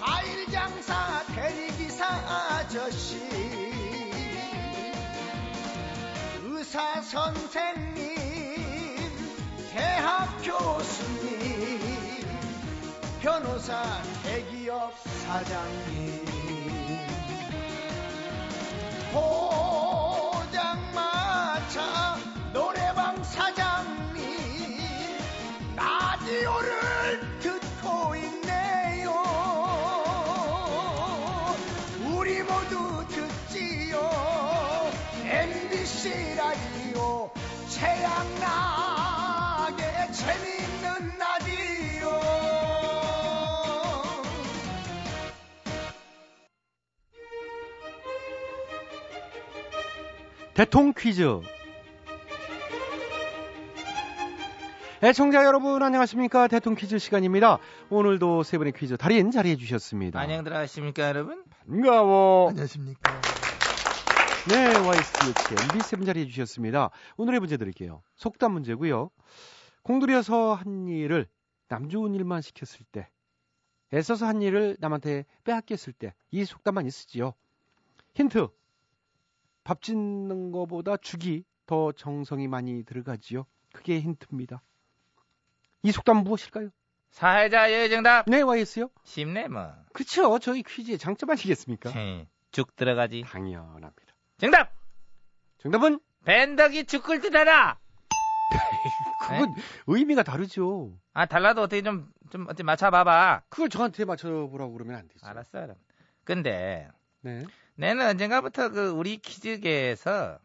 과일 0.00 0.46
장사 0.52 1.24
대리기사 1.34 2.06
아저씨 2.06 3.16
의사 6.44 7.00
대학 7.00 7.95
교수님 10.46 11.80
변호사 13.20 13.82
대기업 14.22 14.94
사장님 14.96 16.24
포장마차 20.70 22.16
노래방 22.52 23.20
사장님 23.24 24.78
라디오를 25.74 27.40
듣고 27.40 28.14
있네요. 28.14 29.12
우리 32.08 32.44
모두 32.44 33.04
듣지요. 33.08 34.08
MBC 35.24 36.36
라디오 36.36 37.32
최양락의 37.68 38.95
재밌는 40.16 41.18
라디오 41.18 42.08
대통 50.54 50.94
퀴즈. 50.96 51.40
애청자 55.02 55.44
여러분 55.44 55.82
안녕하십니까 55.82 56.48
대통 56.48 56.74
퀴즈 56.74 56.98
시간입니다. 56.98 57.58
오늘도 57.90 58.42
세 58.42 58.56
분의 58.56 58.72
퀴즈 58.72 58.96
달인 58.96 59.30
자리해 59.30 59.56
주셨습니다. 59.56 60.18
안녕들 60.18 60.54
하십니까 60.56 61.08
여러분? 61.08 61.44
반가워. 61.68 62.48
안녕하십니까 62.48 63.20
네, 64.48 64.74
YSTH 64.76 65.64
MB 65.74 65.82
세분 65.82 66.06
자리해 66.06 66.26
주셨습니다. 66.26 66.88
오늘의 67.18 67.40
문제 67.40 67.58
드릴게요. 67.58 68.00
속담 68.16 68.52
문제고요. 68.52 69.10
공들여서 69.86 70.54
한 70.54 70.88
일을 70.88 71.28
남 71.68 71.88
좋은 71.88 72.12
일만 72.12 72.42
시켰을 72.42 72.84
때, 72.90 73.08
애써서 73.94 74.26
한 74.26 74.42
일을 74.42 74.76
남한테 74.80 75.24
빼앗겼을 75.44 75.92
때, 75.92 76.12
이 76.32 76.44
속담만 76.44 76.86
있으지요. 76.86 77.34
힌트. 78.16 78.48
밥 79.62 79.82
짓는 79.82 80.50
거보다 80.50 80.96
죽이 80.96 81.44
더 81.66 81.92
정성이 81.92 82.48
많이 82.48 82.82
들어가지요. 82.84 83.46
그게 83.72 84.00
힌트입니다. 84.00 84.60
이 85.84 85.92
속담 85.92 86.24
무엇일까요? 86.24 86.70
사회자 87.10 87.72
여정답 87.72 88.28
네, 88.28 88.42
YS요? 88.42 88.90
쉽네 89.04 89.46
뭐. 89.46 89.72
그렇죠. 89.92 90.40
저희 90.40 90.64
퀴즈의 90.64 90.98
장점 90.98 91.30
아니겠습니까? 91.30 91.90
헤, 91.90 92.26
죽 92.50 92.74
들어가지. 92.74 93.22
당연합니다. 93.24 94.16
정답. 94.38 94.72
정답은 95.58 96.00
밴덕이 96.24 96.86
죽을 96.86 97.20
듯하다. 97.20 97.78
그건 99.18 99.54
의미가 99.86 100.22
다르죠. 100.22 100.96
아 101.12 101.26
달라도 101.26 101.62
어떻게 101.62 101.82
좀좀 101.82 102.44
어떻게 102.44 102.62
맞춰봐봐. 102.62 103.42
그걸 103.48 103.68
저한테 103.68 104.04
맞춰보라고 104.04 104.72
그러면 104.72 104.96
안 104.96 105.08
되죠. 105.08 105.26
알았어. 105.26 105.60
그럼. 105.60 105.76
근데 106.24 106.88
네. 107.20 107.44
내는 107.74 108.06
언젠가부터 108.06 108.70
그 108.70 108.88
우리 108.90 109.16
퀴즈계에서 109.18 110.38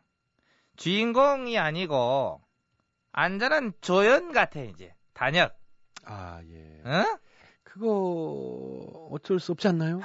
주인공이 0.77 1.57
아니고 1.57 2.41
안전한 3.11 3.73
조연 3.81 4.31
같아 4.31 4.61
이제 4.61 4.93
단역. 5.13 5.57
아, 6.05 6.41
예. 6.49 6.81
어? 6.83 7.19
그거 7.63 9.07
어쩔 9.11 9.39
수 9.39 9.51
없지 9.51 9.67
않나요? 9.67 10.01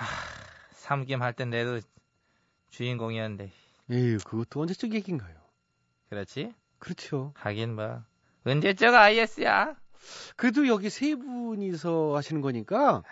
삼김 0.73 1.23
할 1.23 1.33
땐 1.33 1.51
내도 1.51 1.81
주인공이었는데 2.71 3.51
에휴, 3.91 4.19
그것도 4.19 4.61
언제적 4.61 4.93
얘기인가요? 4.93 5.35
그렇지? 6.11 6.55
그렇죠. 6.87 7.33
하긴 7.35 7.75
뭐 7.75 8.05
언제적 8.45 8.95
IS야. 8.95 9.75
그래도 10.37 10.69
여기 10.69 10.89
세 10.89 11.17
분이서 11.17 12.15
하시는 12.15 12.41
거니까 12.41 13.03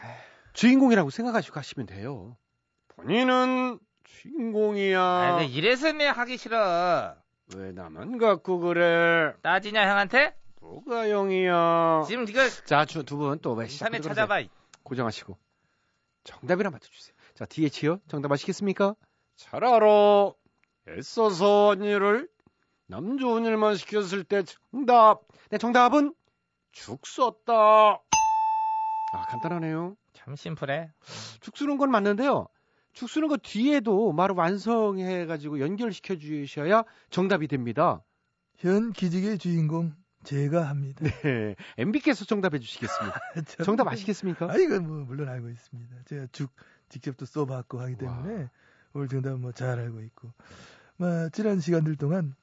주인공이라고 0.52 1.10
생각하시고 1.10 1.58
하시면 1.58 1.87
돼요. 1.87 2.37
본인은 2.87 3.80
주인공이야. 4.04 5.00
아, 5.02 5.38
그 5.38 5.44
이래서 5.44 5.90
내 5.90 6.06
하기 6.06 6.37
싫어. 6.37 7.16
왜 7.56 7.72
나만 7.72 8.18
갖고 8.18 8.60
그래? 8.60 9.32
따지냐 9.42 9.90
형한테? 9.90 10.37
뭐가 10.60 11.08
영이야? 11.08 12.04
지금 12.06 12.28
이거 12.28 12.48
자, 12.48 12.84
두분 12.84 13.40
또왜 13.40 13.66
인터넷 13.68 14.02
찾아봐. 14.02 14.40
고정하시고 14.84 15.37
정답이나 16.22 16.70
맞춰주세요. 16.70 17.16
자, 17.34 17.44
DH요? 17.44 17.98
정답 18.06 18.30
아시겠습니까? 18.30 18.94
잘 19.34 19.64
알아. 19.64 20.30
애써서 20.88 21.70
한 21.70 21.82
일을 21.82 22.28
남 22.86 23.18
좋은 23.18 23.44
일만 23.44 23.76
시켰을 23.76 24.24
때 24.24 24.42
정답. 24.42 25.22
네, 25.50 25.58
정답은 25.58 26.14
죽 26.72 27.06
썼다. 27.06 28.02
아, 29.12 29.20
간단하네요. 29.26 29.96
참 30.12 30.36
심플해. 30.36 30.90
죽 31.40 31.56
쓰는 31.56 31.78
건 31.78 31.90
맞는데요. 31.90 32.46
죽 32.92 33.08
쓰는 33.08 33.28
거 33.28 33.36
뒤에도 33.36 34.12
말을 34.12 34.34
완성해가지고 34.36 35.60
연결시켜 35.60 36.16
주셔야 36.16 36.84
정답이 37.10 37.48
됩니다. 37.48 38.02
현 38.56 38.92
기직의 38.92 39.38
주인공 39.38 39.94
제가 40.24 40.68
합니다. 40.68 41.04
네. 41.22 41.54
MB께서 41.78 42.24
정답해 42.24 42.58
주시겠습니다. 42.58 43.20
저- 43.46 43.64
정답 43.64 43.88
아시겠습니까? 43.88 44.50
아 44.50 44.56
이건 44.56 44.86
뭐 44.86 44.96
물론 45.04 45.28
알고 45.28 45.48
있습니다. 45.50 45.96
제가 46.06 46.26
죽 46.32 46.50
직접 46.88 47.16
또 47.16 47.26
써봤고 47.26 47.80
하기 47.80 47.96
때문에 47.96 48.42
와. 48.44 48.50
오늘 48.94 49.08
정답은 49.08 49.40
뭐 49.40 49.52
잘 49.52 49.78
알고 49.80 50.00
있고 50.02 50.32
뭐 50.96 51.28
지난 51.30 51.58
시간들 51.60 51.96
동안 51.96 52.34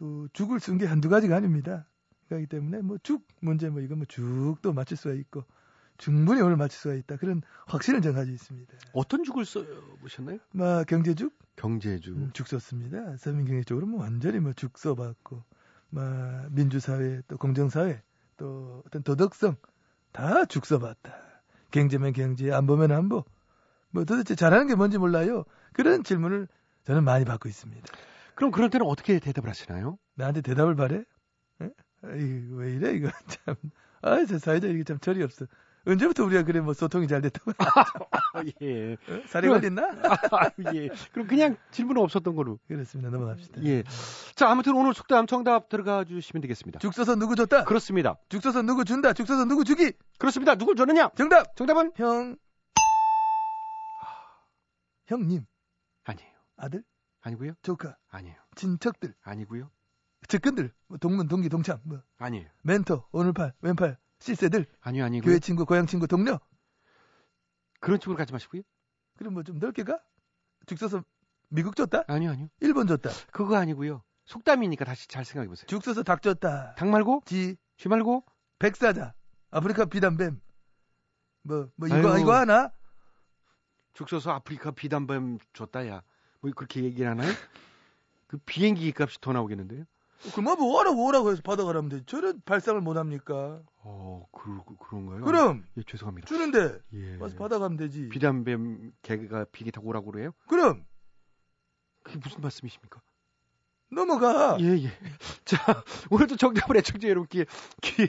또 0.00 0.28
죽을 0.32 0.60
쓴 0.60 0.78
게 0.78 0.86
한두 0.86 1.10
가지가 1.10 1.36
아닙니다. 1.36 1.86
그렇기 2.28 2.46
때문에 2.46 2.80
뭐 2.80 2.96
죽 3.02 3.26
문제 3.40 3.68
뭐 3.68 3.82
이건 3.82 3.98
뭐 3.98 4.06
죽도 4.08 4.72
맞출 4.72 4.96
수가 4.96 5.14
있고 5.14 5.44
충분히 5.98 6.40
오늘 6.40 6.56
맞출 6.56 6.78
수가 6.80 6.94
있다 6.94 7.16
그런 7.18 7.42
확신을 7.66 8.00
전 8.00 8.14
가지고 8.14 8.34
있습니다. 8.34 8.72
어떤 8.94 9.24
죽을 9.24 9.44
써보셨나요? 9.44 10.38
뭐 10.52 10.84
경제죽 10.84 11.34
경제죽. 11.56 12.16
음, 12.16 12.30
죽 12.32 12.48
썼습니다. 12.48 13.18
서민경제 13.18 13.64
쪽으로 13.64 13.86
뭐 13.86 14.00
완전히 14.00 14.40
뭐 14.40 14.54
죽 14.54 14.78
써봤고 14.78 15.44
뭐 15.90 16.02
민주사회 16.50 17.20
또 17.28 17.36
공정사회 17.36 18.00
또 18.38 18.82
어떤 18.86 19.02
도덕성 19.02 19.56
다 20.12 20.46
죽 20.46 20.64
써봤다. 20.64 21.12
경제면 21.72 22.14
경제 22.14 22.50
안 22.52 22.66
보면 22.66 22.90
안보 22.90 23.24
뭐 23.90 24.04
도대체 24.06 24.34
잘하는 24.34 24.66
게 24.68 24.74
뭔지 24.76 24.96
몰라요. 24.96 25.44
그런 25.74 26.04
질문을 26.04 26.48
저는 26.86 27.04
많이 27.04 27.26
받고 27.26 27.50
있습니다. 27.50 27.86
그럼 28.34 28.50
그런 28.50 28.70
때는 28.70 28.86
어떻게 28.86 29.18
대답을 29.18 29.48
하시나요? 29.50 29.98
나한테 30.14 30.40
대답을 30.40 30.76
바래? 30.76 31.02
에? 31.62 31.70
왜 32.02 32.72
이래 32.74 32.92
이거 32.92 33.10
참. 33.28 33.54
아, 34.02 34.24
저 34.24 34.38
사회자 34.38 34.66
이게 34.68 34.84
참 34.84 34.98
철이 34.98 35.22
없어. 35.22 35.46
언제부터 35.86 36.24
우리가 36.24 36.42
그래 36.42 36.60
뭐 36.60 36.74
소통이 36.74 37.08
잘 37.08 37.22
됐다고? 37.22 37.52
아, 37.58 38.42
예. 38.62 38.92
어? 38.92 39.22
살이 39.26 39.48
걸렸나? 39.48 39.82
아, 40.32 40.50
예. 40.74 40.88
그럼 41.12 41.26
그냥 41.26 41.56
질문은 41.70 42.02
없었던 42.02 42.34
거로. 42.36 42.58
그렇습니다. 42.68 43.10
넘어갑시다. 43.10 43.62
예. 43.64 43.82
자, 44.34 44.50
아무튼 44.50 44.74
오늘 44.76 44.92
속담 44.94 45.26
정답 45.26 45.68
들어가 45.68 46.04
주시면 46.04 46.42
되겠습니다. 46.42 46.80
죽 46.80 46.92
써서 46.92 47.14
누구 47.16 47.34
줬다? 47.34 47.64
그렇습니다. 47.64 48.16
죽 48.28 48.42
써서 48.42 48.62
누구 48.62 48.84
준다? 48.84 49.12
죽 49.14 49.26
써서 49.26 49.44
누구 49.46 49.64
주기? 49.64 49.92
그렇습니다. 50.18 50.54
누굴 50.54 50.76
줬느냐? 50.76 51.10
정답! 51.16 51.56
정답은 51.56 51.92
형. 51.96 52.36
형님, 55.06 55.44
아니에요. 56.04 56.30
아들, 56.56 56.84
아니고요. 57.20 57.52
조카, 57.62 57.96
아니에요. 58.08 58.36
친척들, 58.56 59.14
아니고요. 59.22 59.70
측근들, 60.28 60.72
뭐 60.86 60.98
동문, 60.98 61.28
동기, 61.28 61.48
동창, 61.48 61.80
뭐 61.84 62.00
아니에요. 62.18 62.48
멘토, 62.62 63.06
오늘팔, 63.12 63.54
왼팔, 63.60 63.98
실세들, 64.18 64.66
아니요, 64.80 65.04
아니고요. 65.04 65.28
교회 65.30 65.38
친구, 65.38 65.64
고향 65.64 65.86
친구, 65.86 66.06
동료. 66.06 66.38
그런 67.80 67.98
쪽으로 68.00 68.16
가지 68.16 68.32
마시고요. 68.32 68.62
그럼 69.16 69.34
뭐 69.34 69.42
좀 69.42 69.58
넓게 69.58 69.82
가? 69.82 69.98
죽 70.66 70.78
써서 70.78 71.02
미국 71.48 71.74
줬다? 71.76 72.04
아니요, 72.06 72.30
아니요. 72.30 72.48
일본 72.60 72.86
줬다. 72.86 73.10
그거 73.32 73.56
아니고요. 73.56 74.02
속담이니까 74.26 74.84
다시 74.84 75.08
잘 75.08 75.24
생각해 75.24 75.48
보세요. 75.48 75.66
죽 75.66 75.82
써서 75.82 76.02
닭 76.02 76.22
줬다. 76.22 76.74
닭 76.76 76.88
말고 76.88 77.22
지, 77.26 77.56
쥐 77.76 77.88
말고 77.88 78.24
백사자, 78.58 79.14
아프리카 79.50 79.86
비단뱀. 79.86 80.40
뭐, 81.42 81.70
뭐 81.76 81.88
이거 81.88 81.96
아이고. 81.96 82.18
이거 82.18 82.34
하나? 82.34 82.70
죽 83.94 84.08
써서 84.08 84.30
아프리카 84.32 84.70
비단뱀 84.70 85.38
줬다야. 85.54 86.02
뭐 86.40 86.50
그렇게 86.54 86.84
얘기를 86.84 87.10
하나요? 87.10 87.32
그 88.26 88.38
비행기 88.38 88.92
값이 88.96 89.20
더 89.20 89.32
나오겠는데요? 89.32 89.84
그만 90.34 90.58
뭐 90.58 90.78
오라고 90.78 91.06
오라고 91.06 91.30
해서 91.30 91.40
받아가라면 91.42 91.88
돼. 91.88 92.02
저런 92.06 92.40
발상을 92.44 92.78
못 92.80 92.96
합니까? 92.96 93.62
어, 93.78 94.26
그, 94.32 94.60
그런가요? 94.78 95.24
그럼 95.24 95.64
예, 95.78 95.82
죄송합니다. 95.86 96.26
주는데 96.28 96.78
예. 96.92 97.16
와서 97.16 97.36
받아가면 97.36 97.78
되지. 97.78 98.08
비단뱀 98.10 98.92
개가 99.02 99.46
비행기 99.52 99.72
타고 99.72 99.88
오라고 99.88 100.12
그래요? 100.12 100.32
그럼 100.46 100.84
그게 102.02 102.18
무슨 102.18 102.40
말씀이십니까? 102.42 103.00
넘어가. 103.90 104.58
예, 104.60 104.66
예. 104.66 104.90
자, 105.44 105.82
오늘도 106.10 106.36
정답을 106.36 106.76
애청자 106.76 107.08
여러분께 107.08 107.46
기회 107.80 108.06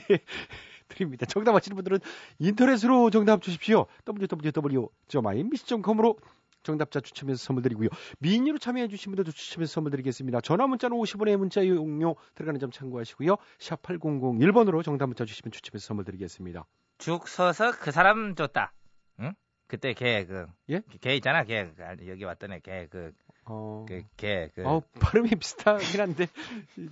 드립니다. 0.88 1.24
정답 1.26 1.54
아시는 1.56 1.74
분들은 1.76 1.98
인터넷으로 2.38 3.10
정답 3.10 3.40
주십시오. 3.42 3.86
www.imbc.com으로 4.06 6.18
정답자 6.62 7.00
추첨해서 7.00 7.42
선물 7.42 7.62
드리고요. 7.62 7.88
미니로 8.18 8.58
참여해 8.58 8.88
주신 8.88 9.12
분들도 9.12 9.32
추첨해서 9.32 9.72
선물 9.72 9.90
드리겠습니다. 9.90 10.40
전화 10.40 10.66
문자는 10.66 10.96
50원의 10.96 11.36
문자 11.36 11.60
이용료 11.62 12.16
들어가는 12.34 12.60
점 12.60 12.70
참고하시고요. 12.70 13.36
샵 13.58 13.82
8001번으로 13.82 14.84
정답 14.84 15.06
문자 15.06 15.24
주시면 15.24 15.52
추첨해서 15.52 15.86
선물 15.86 16.04
드리겠습니다. 16.04 16.66
죽 16.98 17.28
서서 17.28 17.72
그 17.72 17.90
사람 17.90 18.34
줬다. 18.34 18.72
응? 19.20 19.32
그때 19.66 19.94
걔 19.94 20.24
그. 20.24 20.46
예? 20.70 20.82
걔 21.00 21.16
있잖아. 21.16 21.44
걔 21.44 21.72
아, 21.80 21.96
여기 22.06 22.24
왔던 22.24 22.52
애. 22.52 22.60
걔 22.60 22.86
그. 22.90 23.12
어, 23.44 23.84
그, 23.88 24.02
걔 24.16 24.50
그. 24.54 24.62
어, 24.66 24.82
발음이 25.00 25.30
비슷하긴 25.30 26.00
한데 26.00 26.26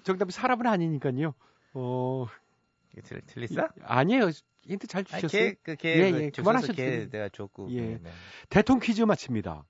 정답이 0.03 0.33
사람은 0.33 0.67
아니니까요. 0.67 1.35
어, 1.75 2.27
틀, 3.03 3.21
틀렸어? 3.27 3.69
아니에요. 3.83 4.31
힌트 4.63 4.87
잘 4.87 5.05
주셨어요. 5.05 5.29
걔, 5.29 5.55
그, 5.63 5.77
걔, 5.77 5.97
예, 5.97 6.11
그 6.11 6.23
예, 6.23 6.31
죽 6.31 6.43
그만하셔도 6.43 6.75
됩니다. 6.75 7.11
내가 7.11 7.29
줬고. 7.31 7.69
예. 7.71 7.81
네, 7.81 7.99
네. 8.03 8.11
대통 8.49 8.79
퀴즈 8.79 9.03
마칩니다. 9.03 9.65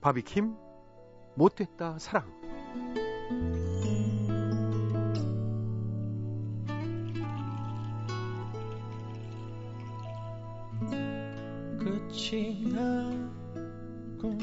바비킴 0.00 0.56
못됐다 1.36 1.98
사랑 1.98 2.26
끝이 11.78 12.64
나구나 12.72 14.42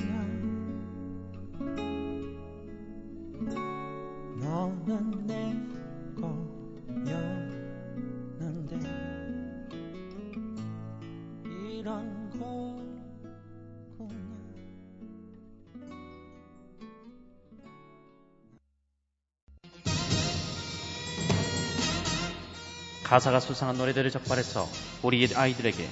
너는 4.89 5.27
내 5.27 5.35
거였는데 6.19 7.09
이런 11.77 12.29
거구나. 12.31 12.89
가사가 23.03 23.39
수상한 23.39 23.77
노래들을 23.77 24.09
적발해서 24.09 24.65
우리 25.03 25.27
아이들에게 25.35 25.87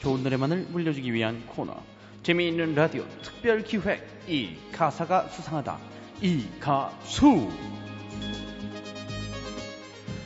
좋은 0.00 0.24
노래만을 0.24 0.66
물려주기 0.70 1.12
위한 1.14 1.46
코너 1.46 1.76
재미있는 2.24 2.74
라디오 2.74 3.06
특별 3.22 3.62
기획. 3.62 4.04
이 4.26 4.56
가사가 4.72 5.28
수상하다. 5.28 5.78
이 6.22 6.46
가수 6.60 7.48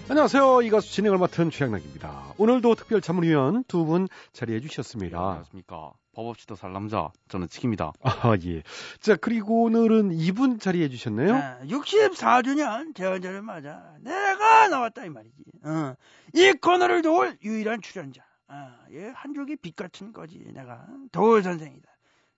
안녕하세요. 0.09 0.63
이 0.63 0.71
가수 0.71 0.93
진행을 0.93 1.19
맡은 1.19 1.51
최양락입니다. 1.51 2.35
오늘도 2.37 2.75
특별 2.75 3.01
자문위원 3.01 3.65
두 3.65 3.85
분 3.87 4.07
자리해 4.33 4.61
주셨습니다. 4.61 5.19
안녕하십니까. 5.19 5.93
법 6.15 6.27
없이 6.27 6.47
더 6.47 6.55
살 6.57 6.73
남자 6.73 7.11
저는 7.29 7.49
칙입니다. 7.49 7.93
아 8.03 8.37
예 8.37 8.63
자 9.01 9.17
그리고 9.17 9.65
오늘은 9.65 10.13
이분 10.13 10.59
자리해 10.59 10.89
주셨네요. 10.89 11.35
아, 11.35 11.59
64주년 11.65 12.95
대원절을 12.95 13.43
맞아 13.43 13.83
내가 14.01 14.69
나왔다 14.69 15.07
이 15.07 15.09
말이지. 15.11 15.43
어. 15.65 15.95
이 16.35 16.53
코너를 16.53 17.01
도울 17.03 17.39
유일한 17.43 17.81
출연자. 17.81 18.23
아, 18.49 18.77
예, 18.93 19.09
한 19.15 19.33
줄기 19.33 19.57
빛 19.57 19.75
같은 19.75 20.13
거지 20.13 20.39
내가. 20.53 20.87
도울 21.13 21.43
선생이다. 21.43 21.89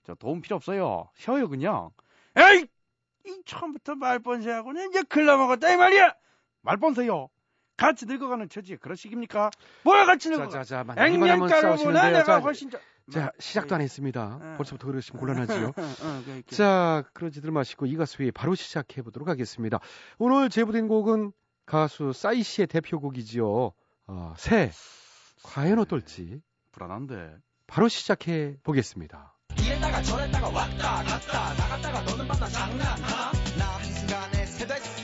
저 0.05 0.14
도움 0.14 0.40
필요 0.40 0.55
없어요. 0.57 1.11
쉬어요 1.16 1.48
그냥. 1.48 1.90
에이, 2.37 2.66
이 3.26 3.42
처음부터 3.44 3.96
말번세하고는 3.96 4.90
이제 4.90 5.02
글러먹었다 5.02 5.72
이 5.72 5.76
말이야. 5.76 6.14
말뻔세요 6.62 7.29
같이 7.76 8.06
늙어가는 8.06 8.48
처지에 8.48 8.76
그러시깁니까? 8.76 9.50
뭘 9.82 10.06
같이 10.06 10.30
늙어가? 10.30 10.48
자자자 10.48 10.84
싸우시는데요 11.60 12.02
내가 12.10 12.24
자, 12.24 12.38
훨씬 12.38 12.70
더. 12.70 12.78
자 13.10 13.30
시작도 13.38 13.74
안 13.74 13.80
했습니다 13.82 14.40
어. 14.42 14.54
벌써부터 14.56 14.88
그러시면 14.88 15.20
곤란하지요 15.20 15.72
어. 15.76 16.22
자, 16.48 17.04
그러지들 17.12 17.50
마시고 17.52 17.86
이 17.86 17.96
가수의 17.96 18.32
바로 18.32 18.54
시작해 18.54 19.02
보도록 19.02 19.28
하겠습니다. 19.28 19.78
오늘 20.18 20.48
제보된 20.48 20.88
곡은 20.88 21.32
가수 21.66 22.12
싸이 22.12 22.42
씨의 22.42 22.66
대표곡이지요. 22.68 23.72
어, 24.08 24.34
새. 24.36 24.70
과연 25.42 25.78
어떨지 25.78 26.40
불안한데 26.72 27.36
바로 27.66 27.88
시작해 27.88 28.56
보겠습니다. 28.62 29.36
이랬다가 29.58 30.02
저랬다가 30.02 30.48
왔다 30.48 31.02
갔다 31.04 31.54
나갔다가 31.54 32.02
너는 32.02 32.26
만나 32.26 32.46
장난하나 32.46 33.32
나 33.58 33.64
한순간에 33.78 34.46
새됐어 34.46 34.95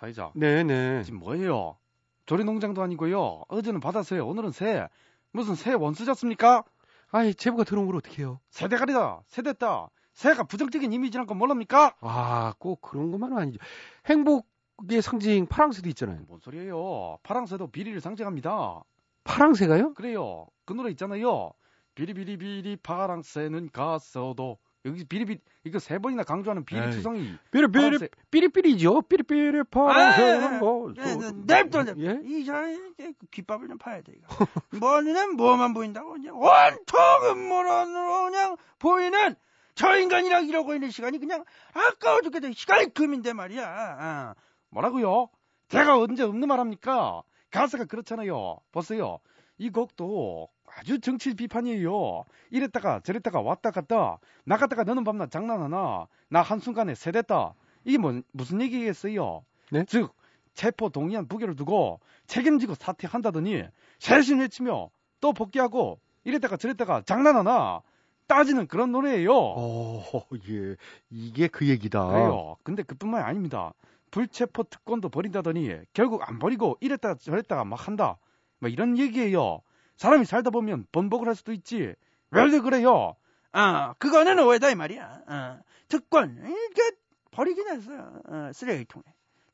사회자. 0.00 0.32
네네. 0.34 1.02
지금 1.02 1.18
뭐예요? 1.18 1.76
조리 2.24 2.44
농장도 2.44 2.82
아니고요. 2.82 3.42
어제는 3.48 3.80
바다새요. 3.80 4.26
오늘은 4.26 4.50
새. 4.50 4.88
무슨 5.30 5.54
새 5.54 5.74
원수졌습니까? 5.74 6.64
아이, 7.10 7.34
제보가 7.34 7.64
들어온 7.64 7.86
걸 7.86 7.96
어떻게 7.96 8.22
해요? 8.22 8.40
세대가리다. 8.50 9.20
세됐다. 9.26 9.90
새가 10.14 10.44
부정적인 10.44 10.92
이미지란 10.92 11.26
건 11.26 11.36
몰랍니까? 11.38 11.96
아, 12.00 12.54
꼭 12.58 12.80
그런 12.80 13.10
것만은 13.10 13.36
아니죠. 13.36 13.58
행복의 14.06 15.02
상징 15.02 15.46
파랑새도 15.46 15.88
있잖아요. 15.90 16.20
뭔 16.26 16.40
소리예요? 16.40 17.18
파랑새도 17.22 17.68
비리를 17.68 18.00
상징합니다. 18.00 18.82
파랑새가요? 19.24 19.94
그래요. 19.94 20.46
그 20.64 20.72
노래 20.72 20.90
있잖아요. 20.90 21.52
비리비리비리 21.94 22.76
파랑새는 22.76 23.70
갔어도 23.72 24.58
여기 24.86 25.04
비리비리 25.04 25.38
이거 25.64 25.78
세 25.78 25.98
번이나 25.98 26.22
강조하는 26.22 26.64
비리 26.64 26.80
에이, 26.80 26.90
투성이 26.90 27.34
삐리삐리 27.50 27.82
파란색. 27.84 28.10
삐리삐리죠. 28.30 29.02
삐리삐리 29.02 29.62
파란색 29.70 30.58
뭐. 30.58 30.92
네, 30.94 31.16
네, 31.16 31.32
냅둬 31.44 31.82
냅둬. 31.82 32.00
예? 32.00 32.18
이 32.24 32.44
사람이 32.44 32.78
이제 32.94 33.12
그 33.18 33.26
귓밥을 33.26 33.68
좀 33.68 33.76
파야 33.78 34.00
돼 34.00 34.12
이거. 34.16 34.26
뭐는 34.80 35.36
뭐만 35.36 35.74
보인다고 35.74 36.12
그냥 36.12 36.36
온통 36.38 36.98
음모론으로 37.30 38.24
그냥 38.24 38.56
보이는 38.78 39.34
저 39.74 39.96
인간이랑 39.98 40.46
이러고 40.48 40.74
있는 40.74 40.90
시간이 40.90 41.18
그냥 41.18 41.44
아까워 41.74 42.22
죽겠다. 42.22 42.48
시간이 42.52 42.94
금인데 42.94 43.32
말이야. 43.34 43.66
아. 43.66 44.34
뭐라고요? 44.70 45.28
제가 45.68 45.98
언제 45.98 46.22
없는 46.22 46.48
말합니까? 46.48 47.22
가사가 47.50 47.84
그렇잖아요. 47.84 48.58
보세요. 48.72 49.18
이 49.58 49.68
곡도 49.70 50.48
아주 50.76 51.00
정치 51.00 51.34
비판이에요. 51.34 52.24
이랬다가 52.50 53.00
저랬다가 53.00 53.40
왔다 53.40 53.70
갔다 53.70 54.18
나갔다가 54.44 54.84
너는 54.84 55.04
밤낮 55.04 55.30
장난하나 55.30 56.06
나 56.28 56.42
한순간에 56.42 56.94
세댔다. 56.94 57.54
이게 57.84 57.98
뭐, 57.98 58.20
무슨 58.32 58.60
얘기겠어요? 58.60 59.44
네? 59.70 59.84
즉 59.86 60.14
체포 60.54 60.88
동의안 60.90 61.26
부결을 61.28 61.56
두고 61.56 62.00
책임지고 62.26 62.74
사퇴한다더니 62.74 63.64
새신 63.98 64.40
외치며 64.40 64.90
또 65.20 65.32
복귀하고 65.32 65.98
이랬다가 66.24 66.56
저랬다가 66.56 67.02
장난하나 67.02 67.82
따지는 68.26 68.68
그런 68.68 68.92
노래예요. 68.92 69.32
어, 69.34 70.04
예. 70.48 70.76
이게 71.10 71.48
그 71.48 71.68
얘기다. 71.68 72.06
그래요. 72.06 72.56
근데 72.62 72.82
그뿐만이 72.82 73.24
아닙니다. 73.24 73.72
불체포 74.12 74.64
특권도 74.64 75.08
버린다더니 75.08 75.76
결국 75.92 76.28
안 76.28 76.38
버리고 76.38 76.76
이랬다가 76.80 77.14
저랬다가 77.16 77.64
막 77.64 77.88
한다. 77.88 78.18
뭐 78.60 78.68
이런 78.68 78.98
얘기예요. 78.98 79.62
사람이 80.00 80.24
살다 80.24 80.48
보면 80.48 80.86
번복을 80.92 81.28
할 81.28 81.34
수도 81.34 81.52
있지. 81.52 81.94
왜 82.30 82.58
그래요? 82.60 83.16
아, 83.52 83.92
그거는 83.98 84.38
오해다 84.38 84.70
이 84.70 84.74
말이야. 84.74 85.22
어, 85.28 85.60
특권 85.88 86.38
이게 86.42 86.92
버리긴 87.30 87.68
했어요. 87.68 88.18
어, 88.26 88.50
쓰레기통에. 88.54 89.04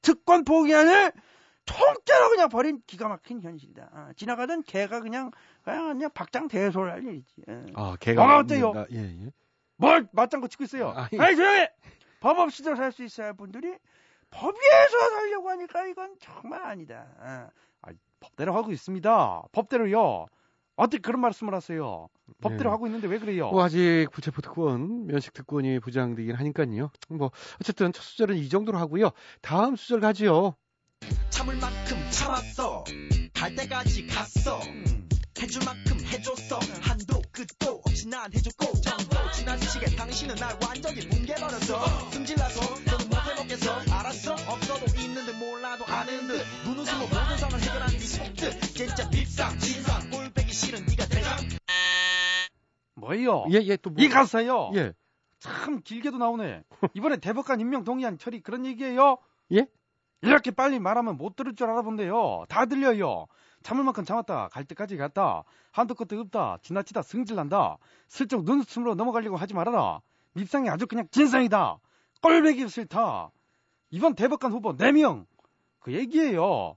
특권 0.02 0.44
포기안을 0.44 1.10
통째로 1.64 2.28
그냥 2.30 2.48
버린 2.48 2.80
기가 2.86 3.08
막힌 3.08 3.42
현실이다. 3.42 3.90
어, 3.92 4.10
지나가던 4.14 4.62
개가 4.62 5.00
그냥 5.00 5.32
그냥, 5.64 5.88
그냥 5.88 6.10
박장 6.14 6.46
대소를 6.46 6.92
할 6.92 7.02
일이지. 7.04 7.42
어. 7.48 7.64
아, 7.74 7.96
걔가 7.98 8.22
뭐가 8.22 8.38
어때요? 8.38 8.72
맞는다. 8.72 8.94
예, 8.94 9.24
예. 9.26 9.32
뭘 9.74 10.06
맞장구 10.12 10.48
치고 10.48 10.62
있어요? 10.62 10.90
아, 10.90 11.02
아, 11.02 11.08
예. 11.12 11.16
니 11.30 11.36
조용히! 11.36 11.66
법 12.20 12.38
없이도 12.38 12.76
살 12.76 12.92
수 12.92 13.02
있어야 13.02 13.26
할 13.28 13.34
분들이 13.34 13.76
법 14.30 14.54
위에서 14.54 15.10
살려고 15.10 15.50
하니까 15.50 15.86
이건 15.86 16.14
정말 16.20 16.62
아니다. 16.62 17.50
법대로 18.36 18.54
하고 18.54 18.70
있습니다. 18.70 19.42
법대로요. 19.50 20.26
어떻게 20.76 21.00
그런 21.00 21.22
말씀을 21.22 21.54
하세요? 21.54 22.08
법대로 22.42 22.64
네. 22.64 22.68
하고 22.68 22.86
있는데 22.86 23.08
왜 23.08 23.18
그래요? 23.18 23.50
뭐 23.50 23.64
아직 23.64 24.08
부체포 24.12 24.42
특권, 24.42 25.06
면식 25.06 25.32
특권이 25.32 25.80
부장되긴 25.80 26.34
하니까요. 26.34 26.90
뭐 27.08 27.30
어쨌든 27.60 27.94
첫 27.94 28.02
수절은 28.02 28.36
이 28.36 28.48
정도로 28.50 28.76
하고요. 28.76 29.10
다음 29.40 29.74
수절 29.74 30.00
가지요. 30.00 30.54
참을 31.30 31.56
만큼 31.56 31.96
참았어 32.10 32.84
갈 33.34 33.54
때까지 33.54 34.06
갔어 34.06 34.58
해줄 35.40 35.62
만큼 35.64 35.98
해줬어 36.06 36.58
한도 36.80 37.22
끝도 37.36 37.82
없이 37.84 38.08
난 38.08 38.32
해줬고 38.32 38.80
정도 38.80 39.30
지나치게 39.32 39.94
당신은 39.94 40.36
날 40.36 40.58
완전히 40.64 41.06
뭉개버렸어 41.06 42.10
승질나서 42.10 42.60
너는 42.86 43.08
못해먹겠어 43.10 43.72
알았어 43.92 44.32
없어도 44.32 44.98
있는 44.98 45.26
듯 45.26 45.36
몰라도 45.36 45.84
아는 45.84 46.28
듯 46.28 46.42
눈웃음으로 46.64 47.06
모든 47.08 47.36
상을 47.36 47.60
해결하는 47.60 47.98
네 47.98 48.06
속뜻 48.06 48.60
진짜 48.74 49.10
밉상 49.10 49.58
진상 49.58 50.08
꼴배기 50.08 50.50
싫은 50.50 50.86
네가 50.86 51.06
대장 51.08 51.36
뭐예요? 52.94 53.44
예, 53.52 53.58
예, 53.58 53.76
또 53.76 53.90
뭐. 53.90 54.02
이 54.02 54.08
가사요. 54.08 54.70
예. 54.74 54.94
참 55.38 55.82
길게도 55.82 56.16
나오네. 56.16 56.62
이번에 56.94 57.18
대법관 57.18 57.60
임명 57.60 57.84
동의안 57.84 58.16
처리 58.16 58.40
그런 58.40 58.64
얘기예요? 58.64 59.18
예? 59.52 59.66
이렇게 60.22 60.50
빨리 60.50 60.78
말하면 60.78 61.18
못 61.18 61.36
들을 61.36 61.54
줄 61.54 61.68
알아본데요. 61.68 62.46
다 62.48 62.64
들려요. 62.64 63.26
참을 63.66 63.82
만큼 63.82 64.04
참았다. 64.04 64.50
갈 64.52 64.64
때까지 64.64 64.96
갔다. 64.96 65.42
한도 65.72 65.96
끝도 65.96 66.16
없다. 66.20 66.58
지나치다 66.62 67.02
승질난다. 67.02 67.78
슬쩍 68.06 68.44
눈웃음으로 68.44 68.94
넘어가려고 68.94 69.36
하지 69.36 69.54
말아라. 69.54 70.00
밉상이 70.34 70.70
아주 70.70 70.86
그냥 70.86 71.08
진상이다. 71.10 71.78
꼴배기 72.22 72.68
싫다. 72.68 73.32
이번 73.90 74.14
대법관 74.14 74.52
후보 74.52 74.76
4명. 74.76 75.26
그 75.80 75.92
얘기예요. 75.94 76.76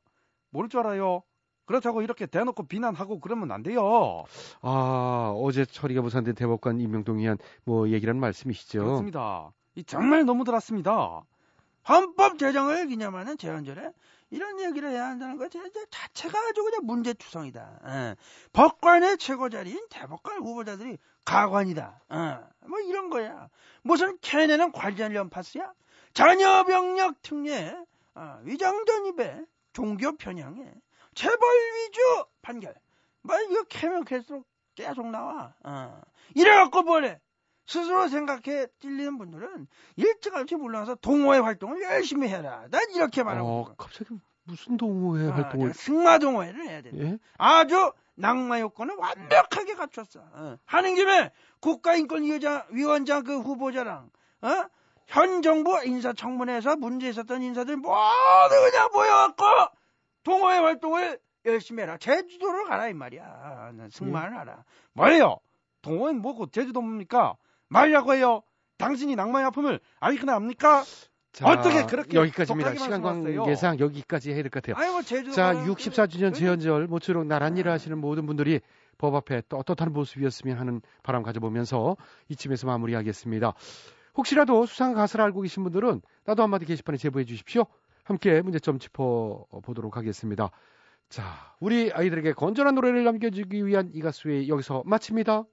모를 0.50 0.68
줄 0.68 0.80
알아요. 0.80 1.22
그렇다고 1.66 2.02
이렇게 2.02 2.26
대놓고 2.26 2.64
비난하고 2.66 3.20
그러면 3.20 3.52
안 3.52 3.62
돼요. 3.62 4.24
아, 4.62 5.32
어제 5.38 5.66
처리가 5.66 6.02
무산된 6.02 6.34
대법관 6.34 6.80
임명동의안 6.80 7.38
뭐 7.66 7.88
얘기라는 7.90 8.20
말씀이시죠? 8.20 8.84
그렇습니다. 8.84 9.52
이 9.76 9.84
정말 9.84 10.26
너무 10.26 10.44
들었습니다. 10.44 11.22
헌법 11.88 12.40
제정을 12.40 12.88
기념하는 12.88 13.38
제헌절에 13.38 13.92
이런 14.32 14.60
얘기를 14.60 14.90
해야 14.90 15.08
한다는 15.08 15.38
것 15.38 15.50
자체가 15.52 16.40
아주 16.40 16.64
그냥 16.64 16.82
문제 16.86 17.14
투성이다. 17.14 17.80
예. 17.86 18.16
법관의 18.54 19.18
최고 19.18 19.50
자리인 19.50 19.88
대법관 19.90 20.40
후보자들이 20.40 20.98
가관이다. 21.26 22.02
예. 22.12 22.68
뭐 22.68 22.80
이런 22.80 23.10
거야. 23.10 23.50
무슨 23.82 24.18
걔네는 24.22 24.72
관리하려는 24.72 25.30
파스야? 25.30 25.74
자녀 26.14 26.64
병력 26.64 27.22
특례, 27.22 27.76
아, 28.14 28.40
위장 28.44 28.86
전 28.86 29.06
입에 29.08 29.46
종교 29.74 30.16
편향에 30.16 30.74
재벌 31.16 31.38
위주 31.38 32.26
판결. 32.42 32.76
뭐 33.22 33.40
이거 33.42 33.64
캐면 33.64 34.06
캘수록 34.06 34.46
계속 34.76 35.08
나와. 35.08 35.54
어. 35.64 36.02
이래갖고 36.36 36.84
뭐래? 36.84 37.20
스스로 37.70 38.08
생각해 38.08 38.66
찔리는 38.80 39.20
분들은 39.20 39.68
일찌감치 39.96 40.56
물러나서 40.56 40.96
동호회 40.96 41.38
활동을 41.38 41.84
열심히 41.84 42.28
해라. 42.28 42.66
난 42.72 42.82
이렇게 42.96 43.22
말하고 43.22 43.48
어. 43.48 43.76
갑자기 43.78 44.16
무슨 44.44 44.76
동호회 44.76 45.30
아, 45.30 45.36
활동을 45.36 45.76
승마 45.76 46.18
동호회를 46.18 46.68
해야 46.68 46.82
돼. 46.82 46.90
예? 46.96 47.20
아주 47.38 47.94
낙마 48.16 48.60
요건을 48.60 48.96
완벽하게 48.96 49.76
갖췄어. 49.76 50.20
어. 50.34 50.58
하는 50.66 50.96
김에 50.96 51.32
국가인권위원장 51.60 53.24
그 53.24 53.40
후보자랑 53.40 54.10
어? 54.42 54.66
현 55.06 55.44
정부 55.44 55.80
인사청문회에서 55.86 56.76
문제 56.78 57.08
있었던 57.10 57.44
인사들 57.44 57.78
모두 57.78 57.92
그냥 57.92 58.90
모여갖고 58.92 59.44
동호회 60.24 60.58
활동을 60.58 61.20
열심히 61.46 61.84
해라. 61.84 61.98
제주도로 61.98 62.66
가라 62.66 62.88
이 62.88 62.94
말이야. 62.94 63.74
승마를 63.92 64.36
하라. 64.36 64.64
뭐예요? 64.94 65.38
동호회는 65.84 66.22
뭐고 66.24 66.48
제주도 66.48 66.82
뭡니까? 66.82 67.38
말라고 67.70 68.14
해요. 68.14 68.42
당신이 68.78 69.16
낭만의 69.16 69.48
아픔을 69.48 69.80
알거나 70.00 70.34
합니까? 70.36 70.84
자, 71.32 71.48
어떻게 71.48 71.86
그렇게 71.86 72.18
여기까지입니다. 72.18 72.74
시간? 72.76 73.02
관계상 73.02 73.80
여기까지 73.80 74.32
해야 74.34 74.42
될 74.42 74.50
것 74.50 74.64
같아요. 74.64 74.82
아이고 74.84 75.02
자, 75.32 75.54
가라. 75.54 75.66
64주년 75.66 76.34
그- 76.34 76.40
재연절 76.40 76.88
모쪼록 76.88 77.26
나란 77.28 77.56
일을 77.58 77.72
하시는 77.72 77.98
모든 77.98 78.26
분들이 78.26 78.62
법 78.98 79.16
앞에 79.16 79.44
또 79.48 79.58
어떻다는 79.58 79.94
모습이었으면 79.94 80.58
하는 80.58 80.82
바람 81.04 81.22
가져보면서 81.24 81.96
이쯤에서 82.30 82.68
마무리하겠습니다. 82.68 83.54
혹시라도 84.18 84.66
수상 84.66 84.94
가사를 84.94 85.24
알고 85.24 85.42
계신 85.42 85.64
분들은 85.64 86.02
나도 86.26 86.44
한마디 86.44 86.66
게시판에 86.66 86.98
제보해 86.98 87.26
주십시오. 87.26 87.66
함께 88.04 88.42
문제점 88.42 88.80
짚어보도록 88.80 89.96
하겠습니다. 89.98 90.50
자, 91.10 91.24
우리 91.60 91.92
아이들에게 91.94 92.34
건전한 92.34 92.76
노래를 92.76 93.04
남겨주기 93.04 93.66
위한 93.66 93.92
이 93.94 94.02
가수의 94.02 94.50
여기서 94.50 94.84
마칩니다. 94.86 95.44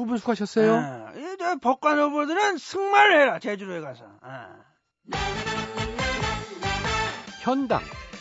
두 0.00 0.06
분 0.06 0.16
수고하셨어요. 0.16 0.74
아, 0.76 1.12
이제 1.12 1.56
법관 1.60 1.98
후보들은 1.98 2.56
승마를 2.56 3.20
해라 3.20 3.38
제주도에 3.38 3.80
가서. 3.80 4.04
아. 4.22 4.48
현당, 7.42 7.80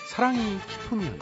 사랑이 0.09 0.59
깊으면. 0.67 1.19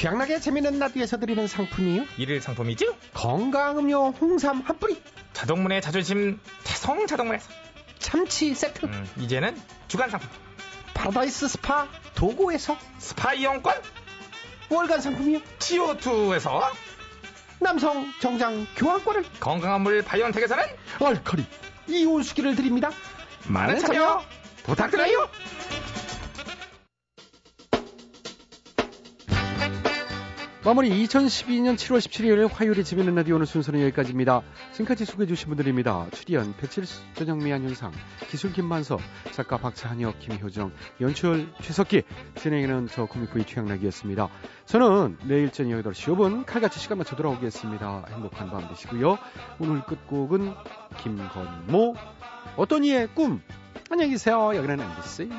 최양락의 0.00 0.40
재밌는 0.40 0.78
라디오에서 0.78 1.18
드리는 1.18 1.46
상품이요. 1.46 2.06
일일 2.16 2.40
상품이죠? 2.40 2.96
건강음료 3.12 4.12
홍삼 4.12 4.62
한 4.62 4.78
뿌리, 4.78 4.98
자동문의 5.34 5.82
자존심 5.82 6.40
태성 6.64 7.06
자동문에서 7.06 7.50
참치 7.98 8.54
세트, 8.54 8.86
음, 8.86 9.06
이제는 9.18 9.54
주간 9.88 10.08
상품 10.08 10.26
파라다이스 10.94 11.48
스파 11.48 11.86
도고에서 12.14 12.78
스파 12.96 13.34
이용권 13.34 13.74
월간 14.70 15.02
상품이요. 15.02 15.40
CO2에서 15.58 16.62
남성 17.58 18.10
정장 18.22 18.66
교환권을 18.76 19.22
건강한 19.38 19.82
물 19.82 20.00
바이온텍에서는 20.00 20.64
알칼리 20.98 21.44
이온수기를 21.88 22.56
드립니다. 22.56 22.90
많은 23.48 23.78
참여 23.78 24.24
부탁드려요. 24.64 25.28
마무리 30.62 30.90
2012년 30.90 31.76
7월 31.76 32.00
17일 32.00 32.52
화요일에 32.52 32.82
집에는 32.82 33.14
라디오 33.14 33.36
오늘 33.36 33.46
순서는 33.46 33.80
여기까지입니다. 33.80 34.42
지금까지 34.72 35.06
소개해 35.06 35.26
주신 35.26 35.48
분들입니다. 35.48 36.08
출연 36.10 36.54
배칠수 36.54 37.00
전영미 37.14 37.50
안윤상 37.50 37.92
기술 38.28 38.52
김만석 38.52 39.00
작가 39.30 39.56
박찬혁 39.56 40.18
김효정 40.18 40.70
연출 41.00 41.48
최석기 41.62 42.02
진행에는 42.34 42.88
저 42.88 43.06
코미코이 43.06 43.46
최양락이었습니다. 43.46 44.28
저는 44.66 45.16
내일 45.24 45.50
저녁 45.50 45.82
8시 45.82 46.14
5분 46.14 46.44
칼같이 46.44 46.78
시간 46.78 46.98
맞춰 46.98 47.16
돌아오겠습니다. 47.16 48.04
행복한 48.10 48.50
밤 48.50 48.68
되시고요. 48.68 49.16
오늘 49.60 49.82
끝곡은 49.86 50.52
김건모 51.02 51.94
어떤 52.58 52.84
이의 52.84 53.08
꿈 53.14 53.40
안녕히 53.88 54.10
계세요. 54.10 54.54
여기는 54.54 54.78
MBC 54.78 55.30